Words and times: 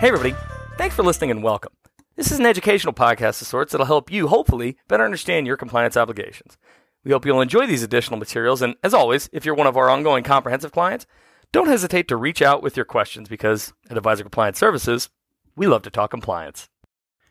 Hey, 0.00 0.08
everybody. 0.08 0.34
Thanks 0.78 0.96
for 0.96 1.02
listening 1.02 1.30
and 1.30 1.42
welcome. 1.42 1.74
This 2.16 2.32
is 2.32 2.38
an 2.38 2.46
educational 2.46 2.94
podcast 2.94 3.42
of 3.42 3.48
sorts 3.48 3.70
that'll 3.70 3.86
help 3.86 4.10
you, 4.10 4.28
hopefully, 4.28 4.78
better 4.88 5.04
understand 5.04 5.46
your 5.46 5.58
compliance 5.58 5.94
obligations. 5.94 6.56
We 7.04 7.12
hope 7.12 7.26
you'll 7.26 7.42
enjoy 7.42 7.66
these 7.66 7.82
additional 7.82 8.18
materials. 8.18 8.62
And 8.62 8.76
as 8.82 8.94
always, 8.94 9.28
if 9.30 9.44
you're 9.44 9.54
one 9.54 9.66
of 9.66 9.76
our 9.76 9.90
ongoing 9.90 10.24
comprehensive 10.24 10.72
clients, 10.72 11.04
don't 11.52 11.66
hesitate 11.66 12.08
to 12.08 12.16
reach 12.16 12.40
out 12.40 12.62
with 12.62 12.78
your 12.78 12.86
questions 12.86 13.28
because 13.28 13.74
at 13.90 13.98
Advisor 13.98 14.22
Compliance 14.22 14.58
Services, 14.58 15.10
we 15.54 15.66
love 15.66 15.82
to 15.82 15.90
talk 15.90 16.12
compliance. 16.12 16.70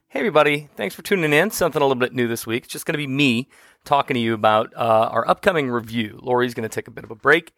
Hey, 0.09 0.19
everybody. 0.19 0.69
Thanks 0.75 0.93
for 0.93 1.01
tuning 1.01 1.33
in. 1.33 1.49
Something 1.49 1.81
a 1.81 1.85
little 1.85 1.99
bit 1.99 2.13
new 2.13 2.27
this 2.27 2.45
week. 2.45 2.65
It's 2.65 2.73
just 2.73 2.85
going 2.85 2.93
to 2.93 2.99
be 2.99 3.07
me 3.07 3.49
talking 3.83 4.13
to 4.13 4.19
you 4.19 4.35
about 4.35 4.71
uh, 4.75 5.09
our 5.11 5.27
upcoming 5.27 5.71
review. 5.71 6.19
Lori's 6.21 6.53
going 6.53 6.69
to 6.69 6.75
take 6.75 6.87
a 6.87 6.91
bit 6.91 7.03
of 7.03 7.09
a 7.09 7.15
break. 7.15 7.51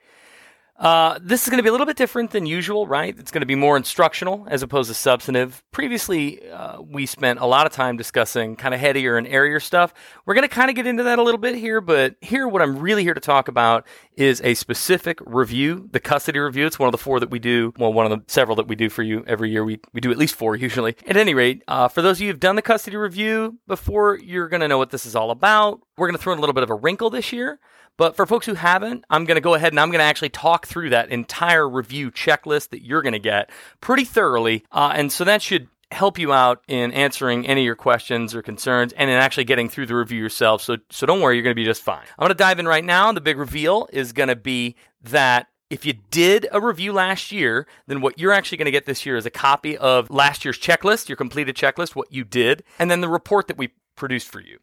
Uh, 0.77 1.19
this 1.21 1.43
is 1.43 1.49
going 1.49 1.57
to 1.57 1.63
be 1.63 1.69
a 1.69 1.71
little 1.71 1.85
bit 1.85 1.95
different 1.95 2.31
than 2.31 2.47
usual, 2.47 2.87
right? 2.87 3.17
It's 3.19 3.29
going 3.29 3.41
to 3.41 3.45
be 3.45 3.53
more 3.53 3.77
instructional 3.77 4.47
as 4.49 4.63
opposed 4.63 4.89
to 4.89 4.95
substantive. 4.95 5.63
Previously, 5.71 6.49
uh, 6.49 6.81
we 6.81 7.05
spent 7.05 7.39
a 7.39 7.45
lot 7.45 7.67
of 7.67 7.71
time 7.71 7.97
discussing 7.97 8.55
kind 8.55 8.73
of 8.73 8.79
headier 8.79 9.15
and 9.15 9.27
airier 9.27 9.59
stuff. 9.59 9.93
We're 10.25 10.33
going 10.33 10.47
to 10.47 10.53
kind 10.53 10.71
of 10.71 10.75
get 10.75 10.87
into 10.87 11.03
that 11.03 11.19
a 11.19 11.23
little 11.23 11.37
bit 11.39 11.55
here, 11.55 11.81
but 11.81 12.15
here, 12.21 12.47
what 12.47 12.63
I'm 12.63 12.79
really 12.79 13.03
here 13.03 13.13
to 13.13 13.19
talk 13.19 13.47
about 13.47 13.85
is 14.15 14.41
a 14.43 14.55
specific 14.55 15.19
review, 15.23 15.87
the 15.91 15.99
custody 15.99 16.39
review. 16.39 16.65
It's 16.65 16.79
one 16.79 16.87
of 16.87 16.93
the 16.93 16.97
four 16.97 17.19
that 17.19 17.29
we 17.29 17.37
do, 17.37 17.73
well, 17.77 17.93
one 17.93 18.11
of 18.11 18.17
the 18.17 18.23
several 18.31 18.55
that 18.55 18.67
we 18.67 18.75
do 18.75 18.89
for 18.89 19.03
you 19.03 19.23
every 19.27 19.51
year. 19.51 19.63
We, 19.63 19.79
we 19.93 20.01
do 20.01 20.11
at 20.11 20.17
least 20.17 20.33
four 20.33 20.55
usually. 20.55 20.95
At 21.05 21.15
any 21.15 21.35
rate, 21.35 21.63
uh, 21.67 21.89
for 21.89 22.01
those 22.01 22.17
of 22.17 22.21
you 22.21 22.27
who've 22.29 22.39
done 22.39 22.55
the 22.55 22.61
custody 22.63 22.97
review 22.97 23.59
before, 23.67 24.17
you're 24.17 24.49
going 24.49 24.61
to 24.61 24.67
know 24.67 24.79
what 24.79 24.89
this 24.89 25.05
is 25.05 25.15
all 25.15 25.29
about. 25.29 25.79
We're 25.95 26.07
going 26.07 26.17
to 26.17 26.23
throw 26.23 26.33
in 26.33 26.39
a 26.39 26.41
little 26.41 26.55
bit 26.55 26.63
of 26.63 26.71
a 26.71 26.75
wrinkle 26.75 27.11
this 27.11 27.31
year. 27.31 27.59
But 28.01 28.15
for 28.15 28.25
folks 28.25 28.47
who 28.47 28.55
haven't, 28.55 29.05
I'm 29.11 29.25
going 29.25 29.35
to 29.35 29.41
go 29.41 29.53
ahead 29.53 29.73
and 29.73 29.79
I'm 29.79 29.89
going 29.89 29.99
to 29.99 30.05
actually 30.05 30.29
talk 30.29 30.65
through 30.65 30.89
that 30.89 31.09
entire 31.09 31.69
review 31.69 32.09
checklist 32.09 32.69
that 32.69 32.83
you're 32.83 33.03
going 33.03 33.13
to 33.13 33.19
get 33.19 33.51
pretty 33.79 34.05
thoroughly. 34.05 34.65
Uh, 34.71 34.91
and 34.95 35.11
so 35.11 35.23
that 35.23 35.43
should 35.43 35.67
help 35.91 36.17
you 36.17 36.33
out 36.33 36.63
in 36.67 36.91
answering 36.93 37.45
any 37.45 37.61
of 37.61 37.65
your 37.65 37.75
questions 37.75 38.33
or 38.33 38.41
concerns 38.41 38.91
and 38.93 39.11
in 39.11 39.17
actually 39.17 39.43
getting 39.43 39.69
through 39.69 39.85
the 39.85 39.95
review 39.95 40.17
yourself. 40.17 40.63
So, 40.63 40.77
so 40.89 41.05
don't 41.05 41.21
worry, 41.21 41.35
you're 41.35 41.43
going 41.43 41.53
to 41.53 41.61
be 41.61 41.63
just 41.63 41.83
fine. 41.83 42.01
I'm 42.17 42.23
going 42.23 42.29
to 42.29 42.33
dive 42.33 42.57
in 42.57 42.67
right 42.67 42.83
now. 42.83 43.11
The 43.11 43.21
big 43.21 43.37
reveal 43.37 43.87
is 43.93 44.13
going 44.13 44.29
to 44.29 44.35
be 44.35 44.77
that 45.03 45.49
if 45.69 45.85
you 45.85 45.93
did 46.09 46.47
a 46.51 46.59
review 46.59 46.93
last 46.93 47.31
year, 47.31 47.67
then 47.85 48.01
what 48.01 48.17
you're 48.17 48.33
actually 48.33 48.57
going 48.57 48.65
to 48.65 48.71
get 48.71 48.87
this 48.87 49.05
year 49.05 49.15
is 49.15 49.27
a 49.27 49.29
copy 49.29 49.77
of 49.77 50.09
last 50.09 50.43
year's 50.43 50.57
checklist, 50.57 51.07
your 51.07 51.17
completed 51.17 51.55
checklist, 51.55 51.95
what 51.95 52.11
you 52.11 52.23
did, 52.23 52.63
and 52.79 52.89
then 52.89 53.01
the 53.01 53.07
report 53.07 53.47
that 53.47 53.59
we 53.59 53.69
produced 53.95 54.29
for 54.29 54.41
you. 54.41 54.57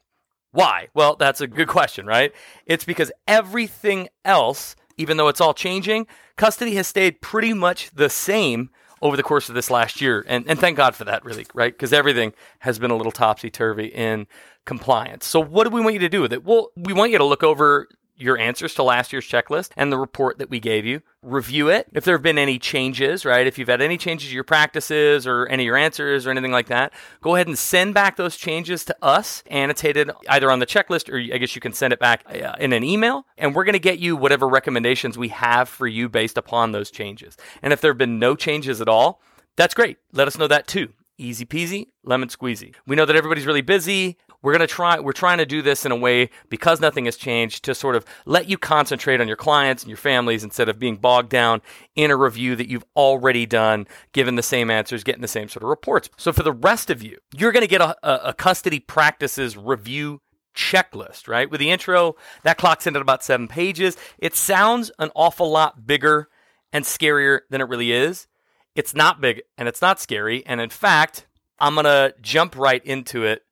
Why? 0.51 0.87
Well, 0.93 1.15
that's 1.15 1.41
a 1.41 1.47
good 1.47 1.67
question, 1.67 2.05
right? 2.05 2.33
It's 2.65 2.85
because 2.85 3.11
everything 3.27 4.09
else, 4.25 4.75
even 4.97 5.17
though 5.17 5.27
it's 5.27 5.41
all 5.41 5.53
changing, 5.53 6.07
custody 6.37 6.75
has 6.75 6.87
stayed 6.87 7.21
pretty 7.21 7.53
much 7.53 7.91
the 7.91 8.09
same 8.09 8.69
over 9.01 9.15
the 9.15 9.23
course 9.23 9.47
of 9.47 9.55
this 9.55 9.69
last 9.69 10.01
year. 10.01 10.25
And, 10.27 10.45
and 10.47 10.59
thank 10.59 10.75
God 10.75 10.95
for 10.95 11.05
that, 11.05 11.23
really, 11.23 11.45
right? 11.53 11.71
Because 11.71 11.93
everything 11.93 12.33
has 12.59 12.79
been 12.79 12.91
a 12.91 12.95
little 12.95 13.11
topsy 13.11 13.49
turvy 13.49 13.87
in 13.87 14.27
compliance. 14.65 15.25
So, 15.25 15.39
what 15.39 15.63
do 15.65 15.69
we 15.69 15.81
want 15.81 15.93
you 15.93 15.99
to 15.99 16.09
do 16.09 16.21
with 16.21 16.33
it? 16.33 16.43
Well, 16.43 16.71
we 16.75 16.93
want 16.93 17.11
you 17.11 17.17
to 17.17 17.25
look 17.25 17.43
over 17.43 17.87
your 18.19 18.37
answers 18.37 18.73
to 18.75 18.83
last 18.83 19.13
year's 19.13 19.27
checklist 19.27 19.69
and 19.77 19.91
the 19.91 19.97
report 19.97 20.37
that 20.37 20.49
we 20.49 20.59
gave 20.59 20.85
you. 20.85 21.01
Review 21.21 21.69
it. 21.69 21.87
If 21.93 22.03
there 22.03 22.15
have 22.15 22.21
been 22.21 22.37
any 22.37 22.59
changes, 22.59 23.25
right? 23.25 23.47
If 23.47 23.57
you've 23.57 23.69
had 23.69 23.81
any 23.81 23.97
changes 23.97 24.29
to 24.29 24.35
your 24.35 24.43
practices 24.43 25.25
or 25.25 25.47
any 25.47 25.63
of 25.63 25.65
your 25.65 25.77
answers 25.77 26.27
or 26.27 26.31
anything 26.31 26.51
like 26.51 26.67
that, 26.67 26.93
go 27.21 27.35
ahead 27.35 27.47
and 27.47 27.57
send 27.57 27.93
back 27.93 28.17
those 28.17 28.35
changes 28.37 28.85
to 28.85 28.95
us, 29.01 29.43
annotated 29.47 30.11
either 30.27 30.51
on 30.51 30.59
the 30.59 30.65
checklist 30.65 31.09
or 31.09 31.17
I 31.17 31.37
guess 31.37 31.55
you 31.55 31.61
can 31.61 31.73
send 31.73 31.93
it 31.93 31.99
back 31.99 32.23
uh, 32.29 32.55
in 32.59 32.73
an 32.73 32.83
email. 32.83 33.25
And 33.37 33.55
we're 33.55 33.65
going 33.65 33.73
to 33.73 33.79
get 33.79 33.99
you 33.99 34.15
whatever 34.15 34.47
recommendations 34.47 35.17
we 35.17 35.29
have 35.29 35.69
for 35.69 35.87
you 35.87 36.09
based 36.09 36.37
upon 36.37 36.71
those 36.71 36.91
changes. 36.91 37.37
And 37.61 37.73
if 37.73 37.81
there 37.81 37.91
have 37.91 37.97
been 37.97 38.19
no 38.19 38.35
changes 38.35 38.81
at 38.81 38.89
all, 38.89 39.21
that's 39.55 39.73
great. 39.73 39.97
Let 40.13 40.27
us 40.27 40.37
know 40.37 40.47
that 40.47 40.67
too. 40.67 40.93
Easy 41.17 41.45
peasy, 41.45 41.87
lemon 42.03 42.29
squeezy. 42.29 42.73
We 42.87 42.95
know 42.95 43.05
that 43.05 43.15
everybody's 43.15 43.45
really 43.45 43.61
busy 43.61 44.17
we're 44.41 44.53
going 44.53 44.67
to 44.67 44.67
try 44.67 44.99
we're 44.99 45.11
trying 45.11 45.37
to 45.39 45.45
do 45.45 45.61
this 45.61 45.85
in 45.85 45.91
a 45.91 45.95
way 45.95 46.29
because 46.49 46.79
nothing 46.79 47.05
has 47.05 47.15
changed 47.15 47.63
to 47.65 47.75
sort 47.75 47.95
of 47.95 48.05
let 48.25 48.49
you 48.49 48.57
concentrate 48.57 49.21
on 49.21 49.27
your 49.27 49.37
clients 49.37 49.83
and 49.83 49.89
your 49.89 49.97
families 49.97 50.43
instead 50.43 50.69
of 50.69 50.79
being 50.79 50.95
bogged 50.95 51.29
down 51.29 51.61
in 51.95 52.11
a 52.11 52.15
review 52.15 52.55
that 52.55 52.69
you've 52.69 52.85
already 52.95 53.45
done 53.45 53.87
given 54.13 54.35
the 54.35 54.43
same 54.43 54.69
answers 54.69 55.03
getting 55.03 55.21
the 55.21 55.27
same 55.27 55.49
sort 55.49 55.63
of 55.63 55.69
reports 55.69 56.09
so 56.17 56.31
for 56.31 56.43
the 56.43 56.51
rest 56.51 56.89
of 56.89 57.03
you 57.03 57.17
you're 57.35 57.51
going 57.51 57.63
to 57.63 57.67
get 57.67 57.81
a, 57.81 58.29
a, 58.29 58.33
custody 58.33 58.79
practices 58.79 59.57
review 59.57 60.21
checklist, 60.55 61.27
right? 61.27 61.49
With 61.49 61.59
the 61.59 61.71
intro, 61.71 62.15
that 62.43 62.57
clocks 62.57 62.85
in 62.85 62.95
at 62.95 63.01
about 63.01 63.23
seven 63.23 63.47
pages. 63.47 63.95
It 64.17 64.35
sounds 64.35 64.91
an 64.99 65.09
awful 65.15 65.49
lot 65.49 65.85
bigger 65.87 66.29
and 66.73 66.83
scarier 66.85 67.41
than 67.49 67.61
it 67.61 67.69
really 67.69 67.91
is. 67.91 68.27
It's 68.75 68.93
not 68.93 69.21
big 69.21 69.41
and 69.57 69.67
it's 69.67 69.81
not 69.81 69.99
scary. 69.99 70.45
And 70.45 70.59
in 70.61 70.69
fact, 70.69 71.27
I'm 71.59 71.75
going 71.75 71.85
to 71.85 72.13
jump 72.21 72.57
right 72.57 72.83
into 72.85 73.23
it 73.25 73.43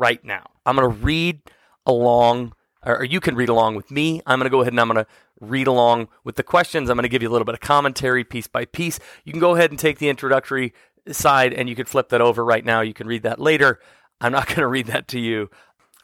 right 0.00 0.24
now. 0.24 0.50
I'm 0.66 0.76
going 0.76 0.90
to 0.90 0.96
read 1.04 1.42
along, 1.86 2.54
or 2.84 3.04
you 3.04 3.20
can 3.20 3.36
read 3.36 3.50
along 3.50 3.76
with 3.76 3.90
me. 3.90 4.22
I'm 4.26 4.38
going 4.38 4.46
to 4.46 4.50
go 4.50 4.62
ahead 4.62 4.72
and 4.72 4.80
I'm 4.80 4.88
going 4.88 5.04
to 5.04 5.10
read 5.40 5.66
along 5.66 6.08
with 6.24 6.36
the 6.36 6.42
questions. 6.42 6.88
I'm 6.88 6.96
going 6.96 7.04
to 7.04 7.08
give 7.08 7.22
you 7.22 7.28
a 7.28 7.32
little 7.32 7.44
bit 7.44 7.54
of 7.54 7.60
commentary 7.60 8.24
piece 8.24 8.46
by 8.46 8.64
piece. 8.64 8.98
You 9.24 9.32
can 9.32 9.40
go 9.40 9.54
ahead 9.54 9.70
and 9.70 9.78
take 9.78 9.98
the 9.98 10.08
introductory 10.08 10.72
side 11.12 11.52
and 11.52 11.68
you 11.68 11.76
can 11.76 11.86
flip 11.86 12.08
that 12.08 12.20
over 12.20 12.44
right 12.44 12.64
now. 12.64 12.80
You 12.80 12.94
can 12.94 13.06
read 13.06 13.22
that 13.22 13.38
later. 13.38 13.78
I'm 14.20 14.32
not 14.32 14.46
going 14.48 14.60
to 14.60 14.66
read 14.66 14.86
that 14.86 15.06
to 15.08 15.20
you. 15.20 15.50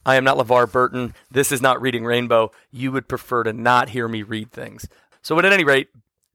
I 0.04 0.14
am 0.14 0.24
not 0.24 0.36
LeVar 0.36 0.70
Burton. 0.70 1.14
This 1.30 1.50
is 1.50 1.60
not 1.60 1.80
Reading 1.80 2.04
Rainbow. 2.04 2.52
You 2.70 2.92
would 2.92 3.08
prefer 3.08 3.42
to 3.42 3.52
not 3.52 3.88
hear 3.88 4.06
me 4.06 4.22
read 4.22 4.52
things. 4.52 4.86
So, 5.20 5.36
at 5.36 5.44
any 5.44 5.64
rate, 5.64 5.88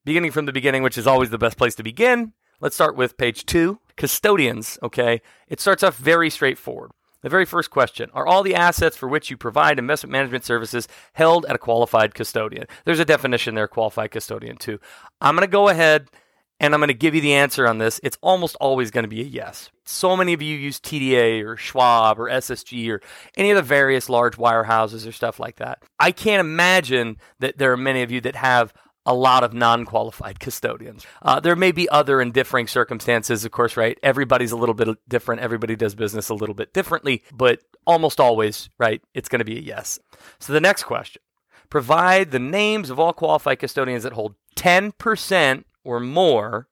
beginning 0.03 0.31
from 0.31 0.45
the 0.45 0.51
beginning, 0.51 0.83
which 0.83 0.97
is 0.97 1.07
always 1.07 1.29
the 1.29 1.37
best 1.37 1.57
place 1.57 1.75
to 1.75 1.83
begin, 1.83 2.33
let's 2.59 2.75
start 2.75 2.97
with 2.97 3.15
page 3.15 3.45
two 3.45 3.79
custodians. 3.95 4.77
Okay. 4.83 5.21
It 5.47 5.61
starts 5.61 5.83
off 5.83 5.95
very 5.95 6.29
straightforward. 6.29 6.91
The 7.21 7.29
very 7.29 7.45
first 7.45 7.69
question 7.69 8.09
Are 8.13 8.25
all 8.25 8.43
the 8.43 8.55
assets 8.55 8.97
for 8.97 9.07
which 9.07 9.29
you 9.29 9.37
provide 9.37 9.79
investment 9.79 10.11
management 10.11 10.45
services 10.45 10.87
held 11.13 11.45
at 11.45 11.55
a 11.55 11.59
qualified 11.59 12.13
custodian? 12.13 12.65
There's 12.85 12.99
a 12.99 13.05
definition 13.05 13.55
there, 13.55 13.67
qualified 13.67 14.11
custodian, 14.11 14.57
too. 14.57 14.79
I'm 15.19 15.35
going 15.35 15.47
to 15.47 15.51
go 15.51 15.69
ahead 15.69 16.07
and 16.59 16.75
I'm 16.75 16.79
going 16.79 16.89
to 16.89 16.93
give 16.93 17.15
you 17.15 17.21
the 17.21 17.33
answer 17.33 17.67
on 17.67 17.79
this. 17.79 17.99
It's 18.03 18.19
almost 18.21 18.55
always 18.61 18.91
going 18.91 19.03
to 19.03 19.09
be 19.09 19.21
a 19.21 19.25
yes. 19.25 19.71
So 19.83 20.15
many 20.15 20.33
of 20.33 20.43
you 20.43 20.55
use 20.55 20.79
TDA 20.79 21.43
or 21.43 21.57
Schwab 21.57 22.19
or 22.19 22.29
SSG 22.29 22.87
or 22.91 23.01
any 23.35 23.49
of 23.49 23.55
the 23.55 23.63
various 23.63 24.09
large 24.09 24.37
wirehouses 24.37 25.07
or 25.07 25.11
stuff 25.11 25.39
like 25.39 25.55
that. 25.55 25.81
I 25.99 26.11
can't 26.11 26.39
imagine 26.39 27.17
that 27.39 27.57
there 27.57 27.71
are 27.71 27.77
many 27.77 28.03
of 28.03 28.11
you 28.11 28.21
that 28.21 28.35
have 28.35 28.73
a 29.05 29.13
lot 29.13 29.43
of 29.43 29.53
non 29.53 29.85
qualified 29.85 30.39
custodians. 30.39 31.05
Uh, 31.21 31.39
there 31.39 31.55
may 31.55 31.71
be 31.71 31.89
other 31.89 32.21
and 32.21 32.33
differing 32.33 32.67
circumstances, 32.67 33.45
of 33.45 33.51
course, 33.51 33.75
right? 33.75 33.97
Everybody's 34.03 34.51
a 34.51 34.57
little 34.57 34.75
bit 34.75 34.89
different. 35.07 35.41
Everybody 35.41 35.75
does 35.75 35.95
business 35.95 36.29
a 36.29 36.35
little 36.35 36.55
bit 36.55 36.73
differently, 36.73 37.23
but 37.33 37.61
almost 37.85 38.19
always, 38.19 38.69
right? 38.77 39.01
It's 39.13 39.29
going 39.29 39.39
to 39.39 39.45
be 39.45 39.57
a 39.57 39.61
yes. 39.61 39.99
So 40.39 40.53
the 40.53 40.61
next 40.61 40.83
question 40.83 41.21
provide 41.69 42.31
the 42.31 42.39
names 42.39 42.89
of 42.89 42.99
all 42.99 43.13
qualified 43.13 43.57
custodians 43.59 44.03
that 44.03 44.13
hold 44.13 44.35
10% 44.57 45.63
or 45.83 45.99
more 45.99 46.67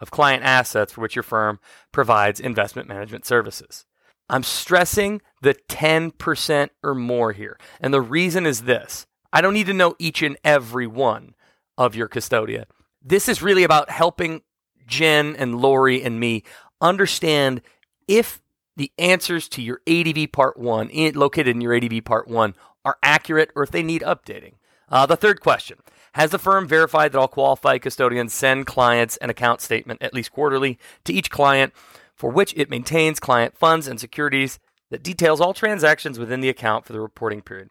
of 0.00 0.10
client 0.10 0.44
assets 0.44 0.92
for 0.92 1.00
which 1.00 1.16
your 1.16 1.22
firm 1.22 1.58
provides 1.92 2.38
investment 2.38 2.86
management 2.86 3.24
services. 3.24 3.86
I'm 4.28 4.42
stressing 4.42 5.22
the 5.42 5.54
10% 5.54 6.68
or 6.82 6.94
more 6.94 7.32
here. 7.32 7.58
And 7.80 7.92
the 7.92 8.00
reason 8.00 8.46
is 8.46 8.62
this 8.62 9.06
I 9.32 9.40
don't 9.40 9.54
need 9.54 9.66
to 9.66 9.74
know 9.74 9.96
each 9.98 10.22
and 10.22 10.36
every 10.44 10.86
one 10.86 11.34
of 11.76 11.94
your 11.94 12.08
custodia. 12.08 12.64
This 13.02 13.28
is 13.28 13.42
really 13.42 13.64
about 13.64 13.90
helping 13.90 14.42
Jen 14.86 15.36
and 15.36 15.60
Lori 15.60 16.02
and 16.02 16.18
me 16.20 16.42
understand 16.80 17.62
if 18.08 18.42
the 18.76 18.92
answers 18.98 19.48
to 19.50 19.62
your 19.62 19.80
ADV 19.86 20.32
Part 20.32 20.58
1, 20.58 20.90
in, 20.90 21.14
located 21.14 21.48
in 21.48 21.60
your 21.60 21.74
ADV 21.74 22.04
Part 22.04 22.28
1, 22.28 22.54
are 22.84 22.98
accurate 23.02 23.50
or 23.54 23.62
if 23.62 23.70
they 23.70 23.82
need 23.82 24.02
updating. 24.02 24.54
Uh, 24.88 25.06
the 25.06 25.16
third 25.16 25.40
question 25.40 25.78
Has 26.14 26.30
the 26.30 26.38
firm 26.38 26.66
verified 26.66 27.12
that 27.12 27.18
all 27.18 27.28
qualified 27.28 27.82
custodians 27.82 28.34
send 28.34 28.66
clients 28.66 29.16
an 29.18 29.30
account 29.30 29.60
statement 29.60 30.02
at 30.02 30.14
least 30.14 30.32
quarterly 30.32 30.78
to 31.04 31.12
each 31.12 31.30
client 31.30 31.72
for 32.14 32.30
which 32.30 32.54
it 32.56 32.70
maintains 32.70 33.20
client 33.20 33.56
funds 33.56 33.88
and 33.88 33.98
securities 33.98 34.58
that 34.90 35.02
details 35.02 35.40
all 35.40 35.54
transactions 35.54 36.18
within 36.18 36.40
the 36.40 36.48
account 36.48 36.84
for 36.84 36.92
the 36.92 37.00
reporting 37.00 37.42
period? 37.42 37.70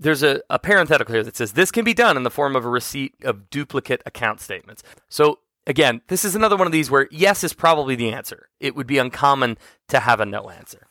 There's 0.00 0.22
a, 0.22 0.40
a 0.48 0.58
parenthetical 0.58 1.14
here 1.14 1.22
that 1.22 1.36
says 1.36 1.52
this 1.52 1.70
can 1.70 1.84
be 1.84 1.94
done 1.94 2.16
in 2.16 2.22
the 2.22 2.30
form 2.30 2.56
of 2.56 2.64
a 2.64 2.68
receipt 2.68 3.14
of 3.22 3.50
duplicate 3.50 4.02
account 4.06 4.40
statements. 4.40 4.82
So 5.08 5.40
again, 5.66 6.00
this 6.08 6.24
is 6.24 6.34
another 6.34 6.56
one 6.56 6.66
of 6.66 6.72
these 6.72 6.90
where 6.90 7.06
yes 7.10 7.44
is 7.44 7.52
probably 7.52 7.94
the 7.94 8.10
answer. 8.10 8.48
It 8.58 8.74
would 8.74 8.86
be 8.86 8.98
uncommon 8.98 9.58
to 9.88 10.00
have 10.00 10.20
a 10.20 10.26
no 10.26 10.50
answer. 10.50 10.86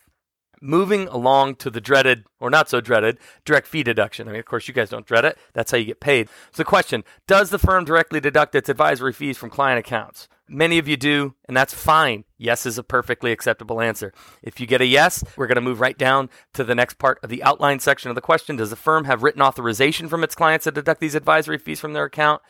Moving 0.62 1.08
along 1.08 1.56
to 1.56 1.70
the 1.70 1.80
dreaded, 1.80 2.26
or 2.40 2.50
not 2.50 2.70
so 2.70 2.82
dreaded, 2.82 3.18
direct 3.46 3.68
fee 3.68 3.84
deduction. 3.84 4.28
I 4.28 4.32
mean, 4.32 4.40
of 4.40 4.46
course, 4.46 4.68
you 4.68 4.74
guys 4.74 4.90
don't 4.90 5.06
dread 5.06 5.26
it. 5.26 5.38
That's 5.54 5.72
how 5.72 5.78
you 5.78 5.86
get 5.86 6.00
paid. 6.00 6.28
So, 6.52 6.58
the 6.58 6.66
question 6.66 7.04
Does 7.28 7.50
the 7.50 7.60
firm 7.60 7.86
directly 7.86 8.20
deduct 8.20 8.56
its 8.56 8.70
advisory 8.70 9.14
fees 9.14 9.38
from 9.38 9.50
client 9.50 9.80
accounts? 9.80 10.28
Many 10.52 10.80
of 10.80 10.88
you 10.88 10.98
do, 10.98 11.36
and 11.48 11.56
that's 11.56 11.74
fine. 11.74 12.24
Yes 12.38 12.66
is 12.66 12.80
a 12.80 12.84
perfectly 12.84 13.32
acceptable 13.32 13.80
answer. 13.80 14.12
If 14.42 14.60
you 14.60 14.66
get 14.66 14.82
a 14.82 14.86
yes, 14.86 15.24
we're 15.38 15.46
going 15.46 15.56
to 15.56 15.62
move 15.62 15.80
right 15.80 15.98
down 15.98 16.30
to 16.56 16.64
the 16.64 16.74
next 16.74 16.98
part 16.98 17.20
of 17.22 17.30
the 17.30 17.44
outline 17.44 17.80
section 17.80 18.10
of 18.10 18.16
the 18.16 18.22
question. 18.22 18.56
Does 18.56 18.72
the 18.72 18.76
firm 18.76 19.06
have 19.06 19.22
written 19.22 19.44
authorization 19.44 20.10
from 20.10 20.24
its 20.24 20.34
clients 20.34 20.64
to 20.64 20.72
deduct 20.72 21.02
these 21.02 21.14
advisory 21.14 21.60
fees 21.60 21.80
from 21.80 21.94
their 21.94 22.06
account? 22.06 22.42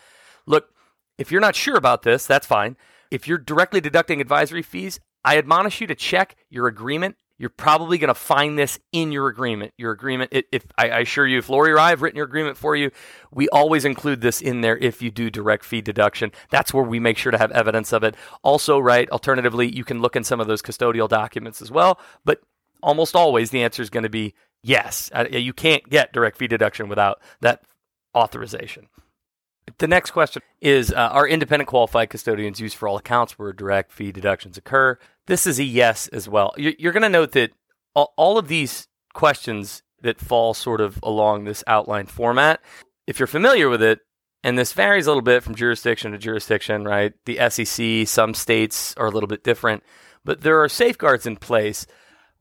Look, 0.46 0.70
if 1.18 1.30
you're 1.30 1.42
not 1.42 1.58
sure 1.58 1.76
about 1.76 2.04
this, 2.04 2.26
that's 2.26 2.48
fine. 2.48 2.78
If 3.12 3.28
you're 3.28 3.38
directly 3.38 3.82
deducting 3.82 4.22
advisory 4.22 4.62
fees, 4.62 5.02
I 5.26 5.38
admonish 5.38 5.82
you 5.82 5.88
to 5.88 5.96
check 5.96 6.38
your 6.50 6.68
agreement. 6.68 7.18
You're 7.40 7.50
probably 7.50 7.98
going 7.98 8.10
to 8.10 8.14
find 8.14 8.60
this 8.60 8.78
in 8.92 9.14
your 9.14 9.28
agreement. 9.30 9.74
Your 9.78 9.92
agreement, 9.92 10.32
if, 10.34 10.46
if 10.52 10.66
I, 10.78 10.90
I, 10.90 11.00
assure 11.00 11.26
you, 11.26 11.40
if 11.40 11.48
Lori 11.48 11.72
or 11.72 11.80
I 11.80 11.90
have 11.90 12.02
written 12.02 12.18
your 12.18 12.26
agreement 12.26 12.58
for 12.58 12.76
you, 12.76 12.92
we 13.32 13.48
always 13.50 13.86
include 13.86 14.20
this 14.20 14.42
in 14.42 14.60
there 14.60 14.78
if 14.78 15.02
you 15.02 15.10
do 15.10 15.30
direct 15.30 15.64
fee 15.64 15.82
deduction. 15.82 16.34
That's 16.52 16.74
where 16.74 16.84
we 16.84 17.00
make 17.00 17.18
sure 17.18 17.32
to 17.32 17.38
have 17.38 17.52
evidence 17.52 17.94
of 17.94 18.04
it. 18.04 18.16
Also, 18.44 18.78
right, 18.78 19.10
alternatively, 19.10 19.74
you 19.74 19.86
can 19.86 20.02
look 20.02 20.18
in 20.18 20.26
some 20.26 20.42
of 20.42 20.48
those 20.48 20.62
custodial 20.62 21.08
documents 21.08 21.62
as 21.62 21.72
well. 21.72 21.98
But 22.26 22.42
almost 22.84 23.16
always 23.16 23.52
the 23.52 23.64
answer 23.64 23.82
is 23.82 23.90
going 23.90 24.04
to 24.04 24.10
be 24.10 24.34
yes. 24.62 25.10
Uh, 25.14 25.26
you 25.32 25.54
can't 25.54 25.90
get 25.90 26.12
direct 26.12 26.38
fee 26.38 26.48
deduction 26.48 26.90
without 26.90 27.22
that 27.40 27.64
authorization. 28.14 28.88
The 29.78 29.88
next 29.88 30.12
question 30.12 30.42
is 30.62 30.92
uh, 30.92 31.10
Are 31.12 31.28
independent 31.28 31.70
qualified 31.70 32.10
custodians 32.10 32.60
used 32.60 32.76
for 32.76 32.88
all 32.88 32.98
accounts 32.98 33.38
where 33.38 33.54
direct 33.54 33.92
fee 33.92 34.12
deductions 34.12 34.58
occur? 34.58 34.98
This 35.30 35.46
is 35.46 35.60
a 35.60 35.64
yes 35.64 36.08
as 36.08 36.28
well. 36.28 36.56
You're 36.58 36.92
going 36.92 37.04
to 37.04 37.10
note 37.10 37.34
that 37.34 37.52
all 37.94 38.40
of 38.40 38.48
these 38.48 38.88
questions 39.14 39.84
that 40.02 40.20
fall 40.20 40.56
sort 40.56 40.82
of 40.82 40.98
along 41.04 41.44
this 41.44 41.64
outline 41.68 42.08
format, 42.08 42.60
if 43.06 43.20
you're 43.20 43.28
familiar 43.28 43.70
with 43.70 43.84
it, 43.84 44.00
and 44.44 44.58
this 44.58 44.74
varies 44.74 45.06
a 45.06 45.12
little 45.12 45.22
bit 45.22 45.44
from 45.44 45.54
jurisdiction 45.54 46.14
to 46.14 46.18
jurisdiction, 46.18 46.84
right? 46.84 47.14
The 47.26 47.48
SEC, 47.50 48.08
some 48.08 48.34
states 48.34 48.96
are 48.98 49.06
a 49.06 49.12
little 49.12 49.28
bit 49.28 49.44
different, 49.44 49.84
but 50.26 50.42
there 50.42 50.64
are 50.64 50.70
safeguards 50.70 51.28
in 51.28 51.36
place 51.38 51.86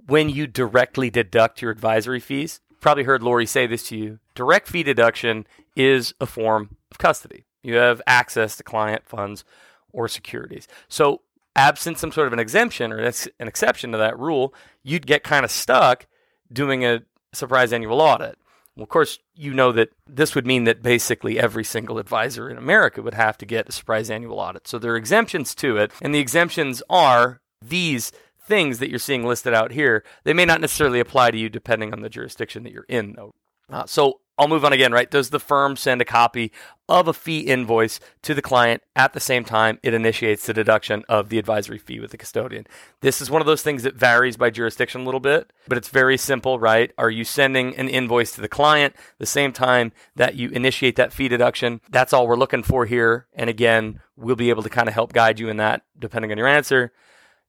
when 0.06 0.31
you 0.31 0.46
directly 0.46 1.11
deduct 1.11 1.61
your 1.61 1.70
advisory 1.70 2.20
fees. 2.20 2.61
Probably 2.81 3.05
heard 3.05 3.23
Lori 3.23 3.44
say 3.44 3.67
this 3.67 3.82
to 3.88 3.99
you. 3.99 4.19
Direct 4.34 4.67
fee 4.67 4.82
deduction 4.82 5.46
is 5.76 6.14
a 6.23 6.26
form 6.26 6.79
of 6.91 6.96
custody. 6.96 7.44
You 7.62 7.75
have 7.75 8.00
access 8.06 8.56
to 8.56 8.62
client 8.62 9.02
funds 9.05 9.44
or 9.93 10.08
securities. 10.08 10.69
So, 10.88 11.20
absent 11.56 11.98
some 11.98 12.12
sort 12.12 12.26
of 12.26 12.32
an 12.32 12.38
exemption 12.38 12.92
or 12.92 12.98
an 12.98 13.48
exception 13.48 13.92
to 13.92 13.98
that 13.98 14.18
rule, 14.18 14.54
you'd 14.82 15.06
get 15.06 15.24
kind 15.24 15.44
of 15.44 15.50
stuck 15.50 16.06
doing 16.52 16.84
a 16.84 17.02
surprise 17.32 17.72
annual 17.72 18.00
audit. 18.00 18.38
Well, 18.76 18.84
of 18.84 18.90
course, 18.90 19.18
you 19.34 19.52
know 19.52 19.72
that 19.72 19.90
this 20.06 20.36
would 20.36 20.46
mean 20.46 20.64
that 20.64 20.82
basically 20.82 21.38
every 21.38 21.64
single 21.64 21.98
advisor 21.98 22.48
in 22.48 22.56
America 22.56 23.02
would 23.02 23.14
have 23.14 23.36
to 23.38 23.46
get 23.46 23.68
a 23.68 23.72
surprise 23.72 24.08
annual 24.08 24.38
audit. 24.38 24.68
So 24.68 24.78
there 24.78 24.92
are 24.92 24.96
exemptions 24.96 25.54
to 25.56 25.76
it, 25.78 25.90
and 26.00 26.14
the 26.14 26.20
exemptions 26.20 26.80
are 26.88 27.40
these 27.60 28.12
things 28.40 28.78
that 28.78 28.88
you're 28.88 29.00
seeing 29.00 29.26
listed 29.26 29.52
out 29.52 29.72
here. 29.72 30.04
They 30.22 30.32
may 30.32 30.44
not 30.44 30.60
necessarily 30.60 31.00
apply 31.00 31.32
to 31.32 31.38
you 31.38 31.48
depending 31.48 31.92
on 31.92 32.02
the 32.02 32.08
jurisdiction 32.08 32.62
that 32.62 32.72
you're 32.72 32.86
in, 32.88 33.14
though. 33.14 33.34
Uh, 33.68 33.84
so 33.86 34.20
I'll 34.38 34.49
move 34.49 34.64
on 34.64 34.73
again, 34.73 34.93
right? 34.93 35.11
Does 35.11 35.31
the 35.31 35.40
firm 35.40 35.75
send 35.75 36.00
a 36.00 36.05
copy 36.05 36.52
of 36.88 37.08
a 37.08 37.12
fee 37.12 37.40
invoice 37.40 37.99
to 38.23 38.35
the 38.35 38.40
client 38.40 38.82
at 38.94 39.12
the 39.12 39.20
same 39.20 39.44
time 39.44 39.81
it 39.82 39.93
initiates 39.93 40.46
the 40.46 40.55
deduction 40.55 41.05
of 41.08 41.29
the 41.29 41.38
advisory 41.38 41.79
fee 41.79 41.99
with 41.99 42.12
the 42.12 42.17
custodian? 42.17 42.64
This 43.00 43.20
is 43.20 43.31
one 43.31 43.43
of 43.43 43.46
those 43.46 43.62
things 43.62 43.82
that 43.82 43.96
varies 43.96 44.37
by 44.37 44.50
jurisdiction 44.50 45.00
a 45.00 45.05
little 45.05 45.19
bit, 45.19 45.52
but 45.67 45.76
it's 45.76 45.88
very 45.88 46.17
simple, 46.17 46.61
right? 46.61 46.93
Are 46.96 47.11
you 47.11 47.25
sending 47.25 47.76
an 47.76 47.88
invoice 47.88 48.32
to 48.32 48.40
the 48.40 48.49
client 48.49 48.94
the 49.19 49.26
same 49.26 49.52
time 49.52 49.93
that 50.14 50.37
you 50.37 50.50
initiate 50.50 50.94
that 50.96 51.12
fee 51.12 51.29
deduction? 51.29 51.81
That's 51.91 52.12
all 52.12 52.29
we're 52.29 52.37
looking 52.37 52.62
for 52.62 52.87
here. 52.87 53.26
And 53.34 53.50
again, 53.50 54.00
we'll 54.17 54.37
be 54.37 54.50
able 54.50 54.62
to 54.62 54.70
kind 54.70 54.88
of 54.88 54.94
help 54.94 55.12
guide 55.12 55.41
you 55.41 55.49
in 55.49 55.56
that 55.56 55.82
depending 55.99 56.31
on 56.31 56.38
your 56.38 56.46
answer. 56.46 56.93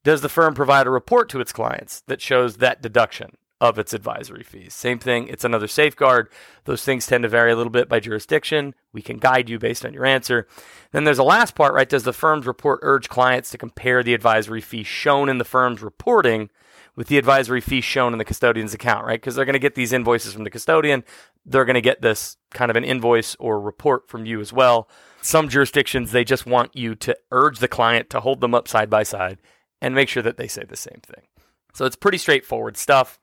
Does 0.02 0.22
the 0.22 0.28
firm 0.28 0.54
provide 0.54 0.86
a 0.86 0.90
report 0.90 1.28
to 1.28 1.40
its 1.40 1.52
clients 1.52 2.00
that 2.08 2.20
shows 2.20 2.56
that 2.56 2.82
deduction? 2.82 3.36
Of 3.60 3.78
its 3.78 3.92
advisory 3.92 4.42
fees. 4.42 4.72
Same 4.72 4.98
thing, 4.98 5.28
it's 5.28 5.44
another 5.44 5.68
safeguard. 5.68 6.28
Those 6.64 6.82
things 6.82 7.06
tend 7.06 7.22
to 7.22 7.28
vary 7.28 7.52
a 7.52 7.56
little 7.56 7.70
bit 7.70 7.88
by 7.88 8.00
jurisdiction. 8.00 8.74
We 8.92 9.02
can 9.02 9.18
guide 9.18 9.50
you 9.50 9.58
based 9.58 9.84
on 9.84 9.92
your 9.92 10.06
answer. 10.06 10.46
Then 10.92 11.04
there's 11.04 11.18
a 11.18 11.24
last 11.24 11.54
part, 11.54 11.74
right? 11.74 11.88
Does 11.88 12.04
the 12.04 12.12
firm's 12.12 12.46
report 12.46 12.80
urge 12.82 13.08
clients 13.08 13.50
to 13.50 13.58
compare 13.58 14.02
the 14.02 14.14
advisory 14.14 14.62
fee 14.62 14.82
shown 14.82 15.28
in 15.28 15.38
the 15.38 15.44
firm's 15.44 15.82
reporting 15.82 16.48
with 16.96 17.08
the 17.08 17.18
advisory 17.18 17.60
fee 17.60 17.80
shown 17.80 18.12
in 18.12 18.18
the 18.18 18.24
custodian's 18.24 18.74
account, 18.74 19.06
right? 19.06 19.20
Because 19.20 19.34
they're 19.34 19.44
going 19.44 19.52
to 19.52 19.58
get 19.58 19.74
these 19.74 19.92
invoices 19.92 20.32
from 20.32 20.44
the 20.44 20.50
custodian. 20.50 21.04
They're 21.44 21.64
going 21.64 21.74
to 21.74 21.80
get 21.80 22.02
this 22.02 22.36
kind 22.50 22.70
of 22.70 22.76
an 22.76 22.84
invoice 22.84 23.36
or 23.36 23.60
report 23.60 24.08
from 24.08 24.26
you 24.26 24.40
as 24.40 24.52
well. 24.52 24.88
Some 25.22 25.48
jurisdictions, 25.48 26.12
they 26.12 26.24
just 26.24 26.46
want 26.46 26.74
you 26.74 26.94
to 26.96 27.16
urge 27.30 27.58
the 27.58 27.68
client 27.68 28.10
to 28.10 28.20
hold 28.20 28.40
them 28.40 28.54
up 28.54 28.66
side 28.66 28.90
by 28.90 29.02
side 29.02 29.38
and 29.80 29.94
make 29.94 30.08
sure 30.08 30.22
that 30.22 30.36
they 30.36 30.48
say 30.48 30.64
the 30.64 30.76
same 30.76 31.00
thing. 31.02 31.24
So 31.72 31.84
it's 31.84 31.96
pretty 31.96 32.18
straightforward 32.18 32.76
stuff. 32.76 33.19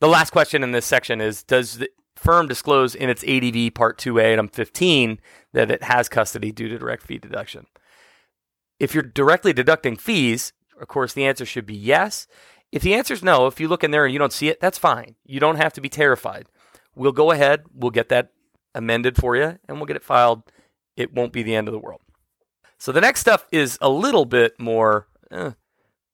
The 0.00 0.08
last 0.08 0.30
question 0.30 0.62
in 0.62 0.72
this 0.72 0.86
section 0.86 1.20
is 1.20 1.42
Does 1.42 1.78
the 1.78 1.90
firm 2.16 2.48
disclose 2.48 2.94
in 2.94 3.10
its 3.10 3.22
ADV 3.22 3.74
Part 3.74 3.98
2A, 3.98 4.32
item 4.32 4.48
15, 4.48 5.20
that 5.52 5.70
it 5.70 5.84
has 5.84 6.08
custody 6.08 6.50
due 6.52 6.68
to 6.68 6.78
direct 6.78 7.02
fee 7.02 7.18
deduction? 7.18 7.66
If 8.78 8.94
you're 8.94 9.02
directly 9.02 9.52
deducting 9.52 9.96
fees, 9.96 10.54
of 10.80 10.88
course, 10.88 11.12
the 11.12 11.26
answer 11.26 11.44
should 11.44 11.66
be 11.66 11.76
yes. 11.76 12.26
If 12.72 12.82
the 12.82 12.94
answer 12.94 13.12
is 13.12 13.22
no, 13.22 13.46
if 13.46 13.60
you 13.60 13.68
look 13.68 13.84
in 13.84 13.90
there 13.90 14.06
and 14.06 14.12
you 14.12 14.18
don't 14.18 14.32
see 14.32 14.48
it, 14.48 14.58
that's 14.58 14.78
fine. 14.78 15.16
You 15.24 15.38
don't 15.38 15.56
have 15.56 15.74
to 15.74 15.82
be 15.82 15.90
terrified. 15.90 16.46
We'll 16.94 17.12
go 17.12 17.30
ahead, 17.30 17.64
we'll 17.74 17.90
get 17.90 18.08
that 18.08 18.30
amended 18.74 19.16
for 19.16 19.36
you, 19.36 19.58
and 19.68 19.76
we'll 19.76 19.86
get 19.86 19.96
it 19.96 20.04
filed. 20.04 20.44
It 20.96 21.12
won't 21.12 21.32
be 21.32 21.42
the 21.42 21.54
end 21.54 21.68
of 21.68 21.72
the 21.72 21.78
world. 21.78 22.00
So 22.78 22.90
the 22.90 23.00
next 23.02 23.20
stuff 23.20 23.46
is 23.52 23.76
a 23.82 23.90
little 23.90 24.24
bit 24.24 24.58
more 24.58 25.08
eh, 25.30 25.50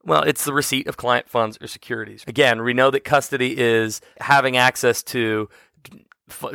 well, 0.07 0.23
it's 0.23 0.45
the 0.45 0.53
receipt 0.53 0.87
of 0.87 0.97
client 0.97 1.29
funds 1.29 1.59
or 1.61 1.67
securities. 1.67 2.25
Again, 2.27 2.63
we 2.63 2.73
know 2.73 2.91
that 2.91 3.05
custody 3.05 3.59
is 3.59 4.01
having 4.21 4.57
access 4.57 5.03
to 5.05 5.49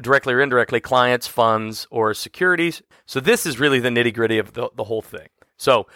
directly 0.02 0.34
or 0.34 0.42
indirectly 0.42 0.80
clients' 0.80 1.28
funds 1.28 1.86
or 1.92 2.14
securities. 2.14 2.82
So 3.06 3.20
this 3.20 3.46
is 3.46 3.60
really 3.60 3.80
the 3.80 3.90
nitty 3.90 4.14
gritty 4.14 4.38
of 4.38 4.54
the, 4.54 4.70
the 4.76 4.86
whole 4.86 5.02
thing. 5.02 5.28
So, 5.58 5.88